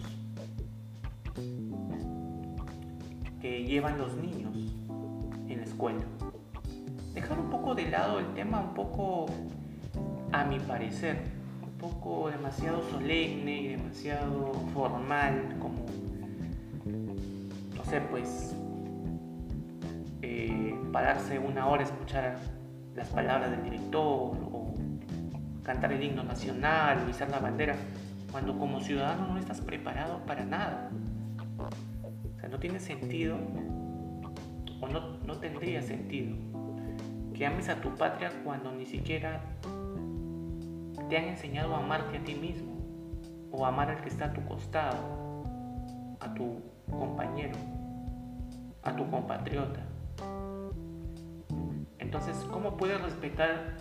que 3.41 3.65
llevan 3.65 3.99
los 3.99 4.17
niños 4.17 4.57
en 5.49 5.59
la 5.59 5.65
escuela. 5.65 6.05
Dejar 7.13 7.41
un 7.41 7.51
poco 7.51 7.75
de 7.75 7.91
lado 7.91 8.21
el 8.21 8.33
tema 8.35 8.61
un 8.61 8.75
poco, 8.75 9.27
a 10.31 10.45
mi 10.45 10.61
parecer, 10.61 11.34
demasiado 12.31 12.83
solemne 12.91 13.61
y 13.61 13.69
demasiado 13.69 14.53
formal, 14.73 15.57
como, 15.61 15.87
no 17.77 17.85
sé, 17.85 18.01
pues, 18.01 18.55
eh, 20.23 20.75
pararse 20.93 21.39
una 21.39 21.67
hora 21.67 21.83
a 21.83 21.87
escuchar 21.87 22.39
las 22.95 23.09
palabras 23.09 23.51
del 23.51 23.65
director 23.65 24.37
o 24.53 24.75
cantar 25.63 25.93
el 25.93 26.03
himno 26.03 26.23
nacional 26.23 27.05
o 27.07 27.11
izar 27.11 27.31
la 27.31 27.39
bandera, 27.39 27.77
cuando 28.31 28.59
como 28.59 28.81
ciudadano 28.81 29.29
no 29.29 29.39
estás 29.39 29.61
preparado 29.61 30.19
para 30.27 30.45
nada. 30.45 30.91
No 32.51 32.59
tiene 32.59 32.79
sentido 32.79 33.37
o 34.81 34.89
no, 34.89 35.17
no 35.27 35.39
tendría 35.39 35.83
sentido 35.83 36.37
que 37.35 37.47
ames 37.47 37.69
a 37.69 37.81
tu 37.81 37.89
patria 37.97 38.31
cuando 38.45 38.71
ni 38.71 38.87
siquiera 38.87 39.41
te 41.09 41.17
han 41.17 41.25
enseñado 41.25 41.75
a 41.75 41.79
amarte 41.79 42.19
a 42.19 42.25
ti 42.25 42.35
mismo 42.35 42.75
o 43.51 43.65
amar 43.67 43.91
al 43.91 44.01
que 44.01 44.09
está 44.09 44.27
a 44.27 44.33
tu 44.33 44.45
costado, 44.45 44.97
a 46.21 46.35
tu 46.35 46.63
compañero, 46.91 47.57
a 48.83 48.95
tu 48.95 49.09
compatriota. 49.11 49.81
Entonces, 51.99 52.37
¿cómo 52.51 52.77
puedes 52.77 53.01
respetar 53.01 53.77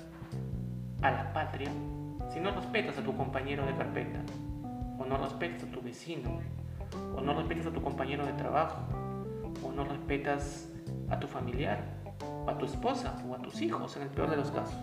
a 1.01 1.11
la 1.11 1.33
patria 1.33 1.69
si 2.29 2.39
no 2.39 2.51
respetas 2.51 2.97
a 2.97 3.03
tu 3.03 3.15
compañero 3.15 3.65
de 3.65 3.75
carpeta 3.75 4.19
o 4.97 5.05
no 5.05 5.17
respetas 5.17 5.63
a 5.63 5.71
tu 5.71 5.81
vecino 5.81 6.39
o 7.15 7.21
no 7.21 7.33
respetas 7.33 7.67
a 7.67 7.71
tu 7.71 7.81
compañero 7.81 8.25
de 8.25 8.33
trabajo, 8.33 8.81
o 9.63 9.71
no 9.71 9.83
respetas 9.83 10.69
a 11.09 11.19
tu 11.19 11.27
familiar, 11.27 11.83
o 12.45 12.49
a 12.49 12.57
tu 12.57 12.65
esposa, 12.65 13.15
o 13.27 13.35
a 13.35 13.37
tus 13.39 13.61
hijos, 13.61 13.95
en 13.97 14.03
el 14.03 14.09
peor 14.09 14.29
de 14.29 14.37
los 14.37 14.51
casos. 14.51 14.77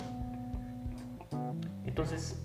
Entonces, 1.90 2.40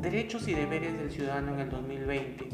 derechos 0.00 0.46
y 0.46 0.54
deberes 0.54 0.96
del 0.96 1.10
ciudadano 1.10 1.54
en 1.54 1.60
el 1.60 1.68
2020 1.68 2.48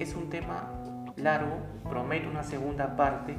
es 0.00 0.16
un 0.16 0.28
tema 0.28 0.72
largo, 1.16 1.56
prometo 1.88 2.28
una 2.28 2.42
segunda 2.42 2.96
parte, 2.96 3.36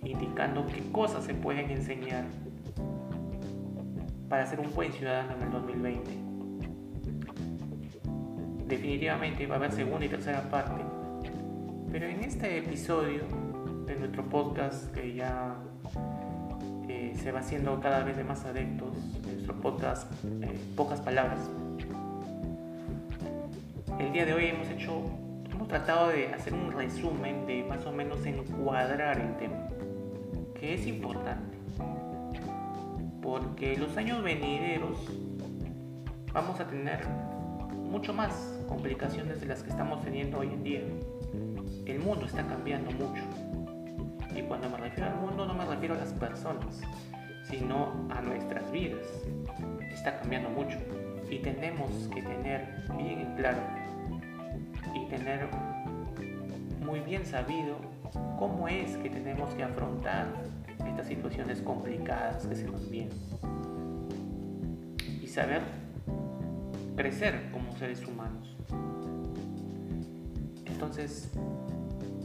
indicando 0.00 0.66
qué 0.66 0.82
cosas 0.90 1.24
se 1.24 1.34
pueden 1.34 1.70
enseñar 1.70 2.24
para 4.30 4.46
ser 4.46 4.58
un 4.58 4.74
buen 4.74 4.90
ciudadano 4.90 5.34
en 5.36 5.42
el 5.42 5.50
2020 5.50 6.22
definitivamente 8.72 9.46
va 9.46 9.56
a 9.56 9.58
haber 9.58 9.72
segunda 9.72 10.06
y 10.06 10.08
tercera 10.08 10.40
parte. 10.48 10.82
Pero 11.90 12.06
en 12.06 12.24
este 12.24 12.56
episodio 12.56 13.24
de 13.84 13.96
nuestro 13.96 14.24
podcast, 14.24 14.90
que 14.94 15.12
ya 15.12 15.54
se 17.16 17.32
va 17.32 17.40
haciendo 17.40 17.80
cada 17.80 18.02
vez 18.02 18.16
de 18.16 18.24
más 18.24 18.44
adeptos, 18.44 18.96
nuestro 19.24 19.54
podcast, 19.60 20.10
eh, 20.42 20.58
pocas 20.76 21.00
palabras. 21.00 21.38
El 23.98 24.12
día 24.12 24.24
de 24.26 24.34
hoy 24.34 24.46
hemos 24.46 24.68
hecho, 24.68 25.02
hemos 25.50 25.68
tratado 25.68 26.08
de 26.08 26.28
hacer 26.28 26.54
un 26.54 26.72
resumen 26.72 27.46
de 27.46 27.64
más 27.64 27.84
o 27.86 27.92
menos 27.92 28.24
encuadrar 28.26 29.20
el 29.20 29.36
tema, 29.36 29.68
que 30.58 30.74
es 30.74 30.86
importante, 30.86 31.56
porque 33.20 33.76
los 33.76 33.96
años 33.96 34.22
venideros 34.22 34.98
vamos 36.32 36.58
a 36.60 36.66
tener 36.66 37.06
mucho 37.92 38.12
más 38.12 38.32
complicaciones 38.68 39.40
de 39.40 39.46
las 39.46 39.62
que 39.62 39.70
estamos 39.70 40.02
teniendo 40.02 40.38
hoy 40.38 40.48
en 40.48 40.62
día. 40.62 40.82
El 41.84 42.00
mundo 42.00 42.26
está 42.26 42.46
cambiando 42.46 42.90
mucho. 42.92 43.22
Y 44.34 44.42
cuando 44.42 44.68
me 44.70 44.78
refiero 44.78 45.10
al 45.10 45.16
mundo 45.16 45.46
no 45.46 45.54
me 45.54 45.64
refiero 45.64 45.94
a 45.94 45.98
las 45.98 46.12
personas, 46.12 46.80
sino 47.44 48.08
a 48.10 48.20
nuestras 48.20 48.70
vidas. 48.72 49.06
Está 49.92 50.18
cambiando 50.18 50.48
mucho. 50.48 50.78
Y 51.30 51.38
tenemos 51.38 51.90
que 52.14 52.22
tener 52.22 52.84
bien 52.96 53.20
en 53.20 53.36
claro 53.36 53.58
y 54.94 55.08
tener 55.08 55.48
muy 56.84 57.00
bien 57.00 57.24
sabido 57.24 57.76
cómo 58.38 58.68
es 58.68 58.96
que 58.98 59.08
tenemos 59.08 59.54
que 59.54 59.62
afrontar 59.62 60.26
estas 60.86 61.06
situaciones 61.06 61.60
complicadas 61.62 62.46
que 62.46 62.54
se 62.54 62.64
nos 62.64 62.90
vienen. 62.90 63.16
Y 65.22 65.26
saber 65.26 65.62
crecer 66.96 67.50
como 67.52 67.74
seres 67.76 68.06
humanos. 68.06 68.56
Entonces, 70.66 71.30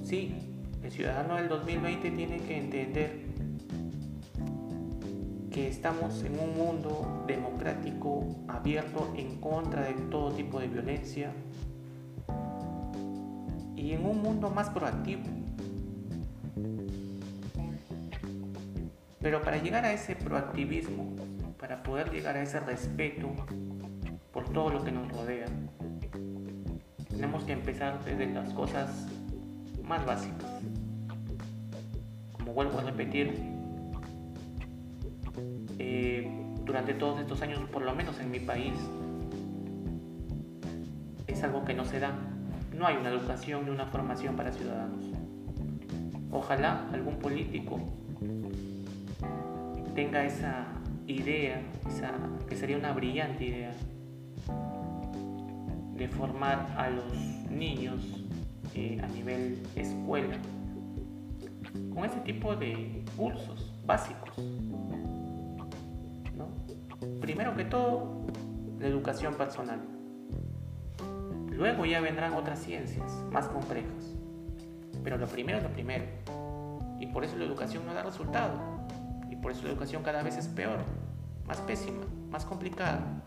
sí, 0.04 0.47
el 0.88 0.94
ciudadano 0.94 1.36
del 1.36 1.50
2020 1.50 2.12
tiene 2.12 2.40
que 2.40 2.58
entender 2.58 3.12
que 5.52 5.68
estamos 5.68 6.24
en 6.24 6.40
un 6.40 6.58
mundo 6.58 7.26
democrático, 7.28 8.26
abierto, 8.48 9.14
en 9.18 9.36
contra 9.42 9.82
de 9.82 9.96
todo 10.10 10.32
tipo 10.32 10.62
de 10.62 10.70
violencia 10.70 11.34
y 13.76 13.92
en 13.92 14.06
un 14.06 14.22
mundo 14.22 14.50
más 14.50 14.70
proactivo. 14.70 15.24
Pero 19.20 19.42
para 19.42 19.58
llegar 19.58 19.84
a 19.84 19.92
ese 19.92 20.16
proactivismo, 20.16 21.18
para 21.60 21.84
poder 21.84 22.12
llegar 22.12 22.38
a 22.38 22.44
ese 22.44 22.62
respeto 22.62 23.30
por 24.32 24.48
todo 24.54 24.70
lo 24.70 24.86
que 24.86 24.94
nos 24.94 25.12
rodea, 25.12 25.48
tenemos 27.10 27.44
que 27.44 27.52
empezar 27.52 28.02
desde 28.06 28.28
las 28.28 28.54
cosas 28.54 29.06
más 29.84 30.06
básicas. 30.06 30.48
Como 32.48 32.56
vuelvo 32.56 32.80
a 32.80 32.84
repetir, 32.84 33.34
eh, 35.80 36.32
durante 36.64 36.94
todos 36.94 37.20
estos 37.20 37.42
años, 37.42 37.60
por 37.70 37.82
lo 37.82 37.94
menos 37.94 38.22
en 38.22 38.32
mi 38.32 38.40
país, 38.40 38.72
es 41.28 41.44
algo 41.44 41.66
que 41.66 41.74
no 41.74 41.84
se 41.84 42.00
da. 42.00 42.18
No 42.74 42.88
hay 42.88 42.96
una 42.96 43.10
educación 43.10 43.66
ni 43.66 43.72
una 43.72 43.88
formación 43.88 44.38
para 44.38 44.54
ciudadanos. 44.54 45.08
Ojalá 46.32 46.88
algún 46.94 47.20
político 47.20 47.82
tenga 49.94 50.24
esa 50.24 50.68
idea, 51.06 51.62
que 52.48 52.56
sería 52.56 52.78
una 52.78 52.94
brillante 52.94 53.44
idea, 53.44 53.72
de 55.98 56.08
formar 56.08 56.74
a 56.78 56.90
los 56.92 57.14
niños 57.52 58.24
eh, 58.74 59.02
a 59.04 59.08
nivel 59.08 59.62
escuela 59.76 60.38
con 61.98 62.06
ese 62.06 62.20
tipo 62.20 62.56
de 62.56 63.04
cursos 63.18 63.74
básicos. 63.84 64.30
Primero 67.20 67.56
que 67.56 67.66
todo, 67.66 68.28
la 68.78 68.86
educación 68.86 69.34
personal. 69.34 69.82
Luego 71.50 71.88
ya 71.88 72.00
vendrán 72.00 72.36
otras 72.36 72.60
ciencias 72.60 73.12
más 73.32 73.48
complejas. 73.48 74.16
Pero 75.04 75.18
lo 75.18 75.26
primero 75.26 75.58
es 75.58 75.64
lo 75.64 75.72
primero. 75.72 76.06
Y 77.00 77.08
por 77.08 77.24
eso 77.24 77.36
la 77.36 77.46
educación 77.46 77.84
no 77.88 77.96
da 77.96 78.04
resultado. 78.04 78.60
Y 79.32 79.36
por 79.36 79.52
eso 79.52 79.64
la 79.64 79.72
educación 79.72 80.04
cada 80.04 80.22
vez 80.22 80.38
es 80.38 80.48
peor, 80.50 80.78
más 81.48 81.60
pésima, 81.62 82.04
más 82.30 82.46
complicada. 82.46 83.24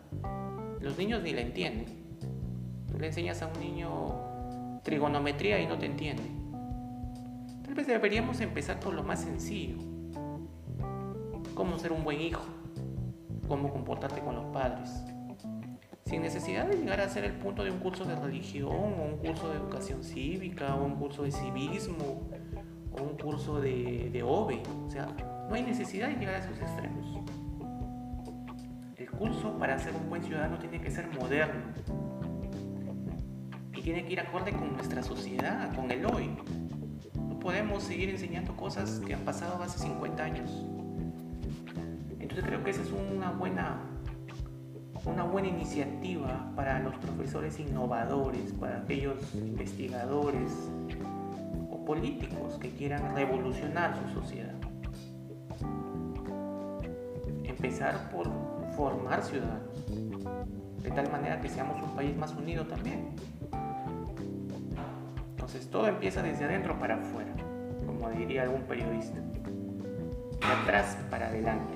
Los 0.80 0.96
niños 0.96 1.24
ni 1.24 1.32
la 1.32 1.40
entienden 1.40 1.86
le 2.96 3.06
enseñas 3.08 3.42
a 3.42 3.46
un 3.48 3.58
niño 3.58 4.80
trigonometría 4.84 5.58
y 5.60 5.66
no 5.66 5.76
te 5.76 5.86
entiende. 5.86 6.39
Tal 7.70 7.76
vez 7.76 7.86
deberíamos 7.86 8.40
empezar 8.40 8.80
por 8.80 8.92
lo 8.94 9.04
más 9.04 9.20
sencillo. 9.20 9.76
Cómo 11.54 11.78
ser 11.78 11.92
un 11.92 12.02
buen 12.02 12.20
hijo, 12.20 12.42
cómo 13.46 13.70
comportarte 13.70 14.20
con 14.22 14.34
los 14.34 14.46
padres. 14.46 14.90
Sin 16.04 16.22
necesidad 16.22 16.66
de 16.66 16.78
llegar 16.78 17.00
a 17.00 17.08
ser 17.08 17.22
el 17.22 17.34
punto 17.34 17.62
de 17.62 17.70
un 17.70 17.78
curso 17.78 18.04
de 18.04 18.16
religión 18.16 18.72
o 18.72 19.04
un 19.04 19.18
curso 19.18 19.50
de 19.50 19.58
educación 19.58 20.02
cívica 20.02 20.74
o 20.74 20.84
un 20.84 20.96
curso 20.96 21.22
de 21.22 21.30
civismo 21.30 22.28
o 22.90 23.02
un 23.04 23.16
curso 23.16 23.60
de, 23.60 24.10
de. 24.12 24.20
O 24.24 24.50
sea, 24.88 25.06
no 25.48 25.54
hay 25.54 25.62
necesidad 25.62 26.08
de 26.08 26.16
llegar 26.16 26.34
a 26.34 26.38
esos 26.38 26.58
extremos. 26.58 27.20
El 28.96 29.08
curso 29.12 29.56
para 29.60 29.78
ser 29.78 29.94
un 29.94 30.10
buen 30.10 30.24
ciudadano 30.24 30.58
tiene 30.58 30.80
que 30.80 30.90
ser 30.90 31.06
moderno, 31.06 31.72
y 33.76 33.80
tiene 33.80 34.04
que 34.04 34.14
ir 34.14 34.20
acorde 34.20 34.50
con 34.50 34.72
nuestra 34.72 35.04
sociedad, 35.04 35.72
con 35.76 35.88
el 35.92 36.04
hoy. 36.04 36.30
Podemos 37.40 37.82
seguir 37.82 38.10
enseñando 38.10 38.54
cosas 38.54 39.00
que 39.06 39.14
han 39.14 39.20
pasado 39.20 39.62
hace 39.62 39.78
50 39.78 40.22
años. 40.22 40.50
Entonces 42.18 42.44
creo 42.44 42.62
que 42.62 42.70
esa 42.70 42.82
es 42.82 42.92
una 42.92 43.30
buena, 43.30 43.80
una 45.06 45.24
buena 45.24 45.48
iniciativa 45.48 46.52
para 46.54 46.80
los 46.80 46.94
profesores 46.96 47.58
innovadores, 47.58 48.52
para 48.52 48.80
aquellos 48.80 49.34
investigadores 49.34 50.52
o 51.70 51.84
políticos 51.86 52.58
que 52.60 52.70
quieran 52.70 53.16
revolucionar 53.16 53.96
su 53.96 54.20
sociedad. 54.20 54.54
Empezar 57.44 58.10
por 58.10 58.30
formar 58.76 59.22
ciudadanos, 59.22 59.86
de 60.82 60.90
tal 60.90 61.10
manera 61.10 61.40
que 61.40 61.48
seamos 61.48 61.82
un 61.82 61.96
país 61.96 62.14
más 62.16 62.34
unido 62.34 62.66
también. 62.66 63.08
Entonces 65.50 65.68
todo 65.72 65.88
empieza 65.88 66.22
desde 66.22 66.44
adentro 66.44 66.78
para 66.78 66.94
afuera, 66.94 67.32
como 67.84 68.08
diría 68.10 68.44
algún 68.44 68.62
periodista. 68.62 69.18
De 69.18 70.46
atrás 70.46 70.96
para 71.10 71.26
adelante. 71.26 71.74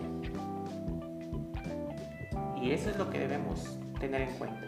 Y 2.62 2.70
eso 2.70 2.90
es 2.90 2.96
lo 2.96 3.10
que 3.10 3.18
debemos 3.18 3.76
tener 3.98 4.20
en 4.20 4.30
cuenta. 4.34 4.60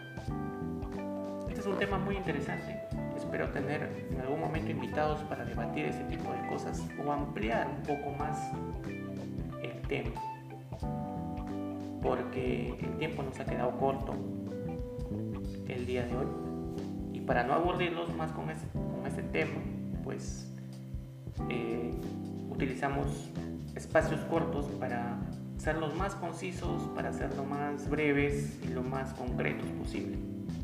Este 1.47 1.61
es 1.61 1.65
un 1.65 1.77
tema 1.77 1.97
muy 1.97 2.17
interesante. 2.17 2.81
Espero 3.15 3.47
tener 3.51 4.07
en 4.11 4.19
algún 4.19 4.41
momento 4.41 4.71
invitados 4.71 5.21
para 5.21 5.45
debatir 5.45 5.85
ese 5.85 6.03
tipo 6.03 6.29
de 6.33 6.45
cosas 6.49 6.85
o 7.01 7.09
ampliar 7.09 7.65
un 7.65 7.83
poco 7.83 8.11
más 8.19 8.37
el 9.63 9.87
tema. 9.87 10.21
Porque 12.03 12.77
el 12.77 12.97
tiempo 12.97 13.23
nos 13.23 13.39
ha 13.39 13.45
quedado 13.45 13.71
corto 13.77 14.15
el 15.69 15.85
día 15.85 16.05
de 16.05 16.17
hoy. 16.17 16.46
Para 17.27 17.43
no 17.43 17.53
aburrirlos 17.53 18.15
más 18.15 18.31
con, 18.31 18.49
ese, 18.49 18.65
este 19.05 19.21
tema, 19.21 19.59
pues 20.05 20.49
eh, 21.49 21.91
utilizamos 22.49 23.29
espacios 23.75 24.21
cortos 24.21 24.65
para 24.79 25.19
ser 25.57 25.75
los 25.75 25.93
más 25.93 26.15
concisos, 26.15 26.83
para 26.95 27.11
ser 27.11 27.35
lo 27.35 27.43
más 27.43 27.89
breves 27.89 28.57
y 28.63 28.69
lo 28.69 28.81
más 28.81 29.13
concretos 29.13 29.67
posible. 29.71 30.17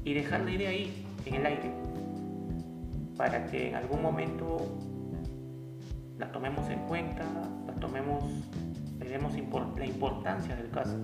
Y 0.06 0.14
dejar 0.14 0.46
la 0.46 0.52
idea 0.52 0.70
ahí, 0.70 1.06
en 1.26 1.36
el 1.36 1.46
aire, 1.46 1.72
para 3.18 3.46
que 3.48 3.70
en 3.70 3.76
algún 3.76 4.02
momento 4.02 4.78
la 6.18 6.32
tomemos 6.32 6.70
en 6.70 6.80
cuenta, 6.88 7.26
la 7.68 7.74
tomemos, 7.74 8.24
le 9.00 9.10
demos 9.10 9.34
la 9.78 9.86
importancia 9.86 10.56
del 10.56 10.70
caso 10.70 10.98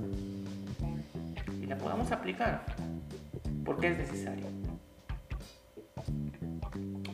y 1.61 1.65
la 1.65 1.77
podamos 1.77 2.13
aplicar, 2.13 2.63
porque 3.65 3.89
es 3.89 3.97
necesario 3.97 4.59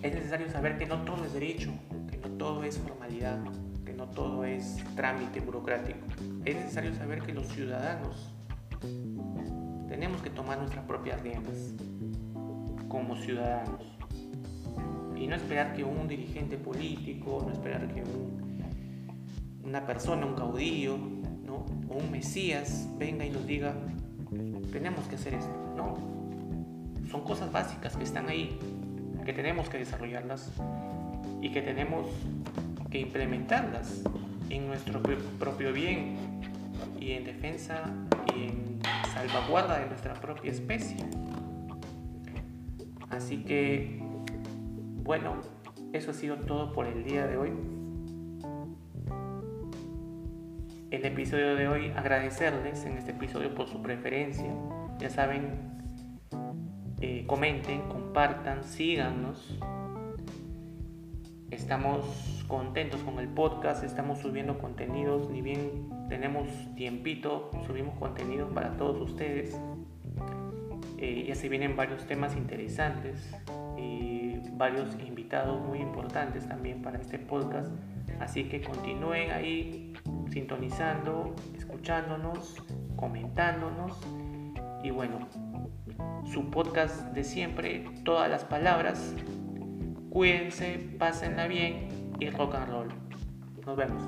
es 0.06 0.14
necesario 0.14 0.50
saber 0.52 0.78
que 0.78 0.86
no 0.86 1.02
todo 1.02 1.26
es 1.26 1.34
derecho, 1.34 1.72
que 2.12 2.18
no 2.18 2.30
todo 2.38 2.64
es 2.64 2.78
formalidad, 2.78 3.40
que 3.84 3.94
no 3.94 4.08
todo 4.08 4.46
es 4.46 4.78
trámite 4.96 5.40
burocrático. 5.40 6.06
Es 6.46 6.56
necesario 6.56 6.94
saber 6.94 7.24
que 7.24 7.34
los 7.34 7.48
ciudadanos 7.48 8.32
tenemos 9.90 10.22
que 10.22 10.30
tomar 10.30 10.60
nuestras 10.60 10.86
propias 10.86 11.20
riendas 11.24 11.74
como 12.88 13.16
ciudadanos 13.16 13.82
y 15.16 15.26
no 15.26 15.36
esperar 15.36 15.74
que 15.74 15.84
un 15.84 16.08
dirigente 16.08 16.58
político, 16.58 17.42
no 17.44 17.52
esperar 17.52 17.92
que 17.92 18.04
una 19.64 19.88
persona, 19.88 20.28
un 20.28 20.36
caudillo 20.36 20.98
¿no? 21.44 21.66
o 21.90 21.98
un 21.98 22.12
mesías 22.12 22.88
venga 23.00 23.26
y 23.26 23.32
nos 23.32 23.48
diga, 23.48 23.74
tenemos 24.72 25.08
que 25.08 25.16
hacer 25.16 25.34
esto. 25.34 25.74
No, 25.76 25.96
son 27.10 27.22
cosas 27.22 27.52
básicas 27.52 27.98
que 27.98 28.04
están 28.04 28.30
ahí 28.30 28.60
que 29.26 29.34
tenemos 29.34 29.68
que 29.70 29.80
desarrollarlas 29.80 30.52
y 31.42 31.50
que 31.52 31.62
tenemos 31.62 32.08
que 32.92 33.00
implementarlas 33.00 34.04
en 34.50 34.68
nuestro 34.68 35.02
propio 35.40 35.74
bien 35.74 36.16
y 37.00 37.14
en 37.14 37.26
defensa 37.26 37.92
y 38.36 38.44
en 38.44 38.80
salvaguarda 39.14 39.80
de 39.80 39.88
nuestra 39.88 40.14
propia 40.14 40.52
especie. 40.52 40.98
Así 43.10 43.44
que, 43.44 44.00
bueno, 45.04 45.42
eso 45.94 46.12
ha 46.12 46.14
sido 46.14 46.38
todo 46.38 46.72
por 46.72 46.86
el 46.86 47.04
día 47.04 47.26
de 47.26 47.38
hoy. 47.38 47.52
El 50.92 51.06
episodio 51.06 51.56
de 51.56 51.68
hoy, 51.68 51.92
agradecerles 51.96 52.86
en 52.86 52.98
este 52.98 53.12
episodio 53.12 53.54
por 53.56 53.68
su 53.68 53.82
preferencia. 53.82 54.54
Ya 55.00 55.10
saben, 55.10 55.76
eh, 57.02 57.26
comenten, 57.28 57.82
compartan, 58.16 58.64
síganos. 58.64 59.60
Estamos 61.52 62.46
contentos 62.48 63.02
con 63.02 63.20
el 63.20 63.28
podcast, 63.28 63.84
estamos 63.84 64.20
subiendo 64.20 64.58
contenidos, 64.58 65.30
ni 65.30 65.42
bien 65.42 65.90
tenemos 66.08 66.48
tiempito, 66.76 67.52
subimos 67.68 68.00
contenidos 68.00 68.54
para 68.54 68.78
todos 68.78 69.02
ustedes. 69.02 69.60
Eh, 70.98 71.26
ya 71.28 71.36
se 71.36 71.50
vienen 71.50 71.76
varios 71.76 72.06
temas 72.06 72.38
interesantes 72.38 73.36
y 73.78 74.40
varios 74.54 74.98
invitados 75.06 75.62
muy 75.68 75.80
importantes 75.80 76.48
también 76.48 76.82
para 76.82 77.00
este 77.00 77.20
podcast. 77.20 77.70
Así 78.22 78.46
que 78.46 78.62
continúen 78.62 79.32
ahí 79.32 79.92
sintonizando, 80.32 81.36
escuchándonos, 81.54 82.64
comentándonos. 82.96 84.00
Y 84.84 84.92
bueno, 84.92 85.20
su 86.32 86.50
podcast 86.50 87.14
de 87.14 87.24
siempre, 87.24 87.86
todas 88.04 88.30
las 88.30 88.44
palabras. 88.44 89.14
Cuídense, 90.10 90.80
pásenla 90.98 91.48
bien 91.48 91.88
y 92.20 92.30
rock 92.30 92.56
and 92.56 92.70
roll. 92.70 92.88
Nos 93.66 93.76
vemos. 93.78 94.04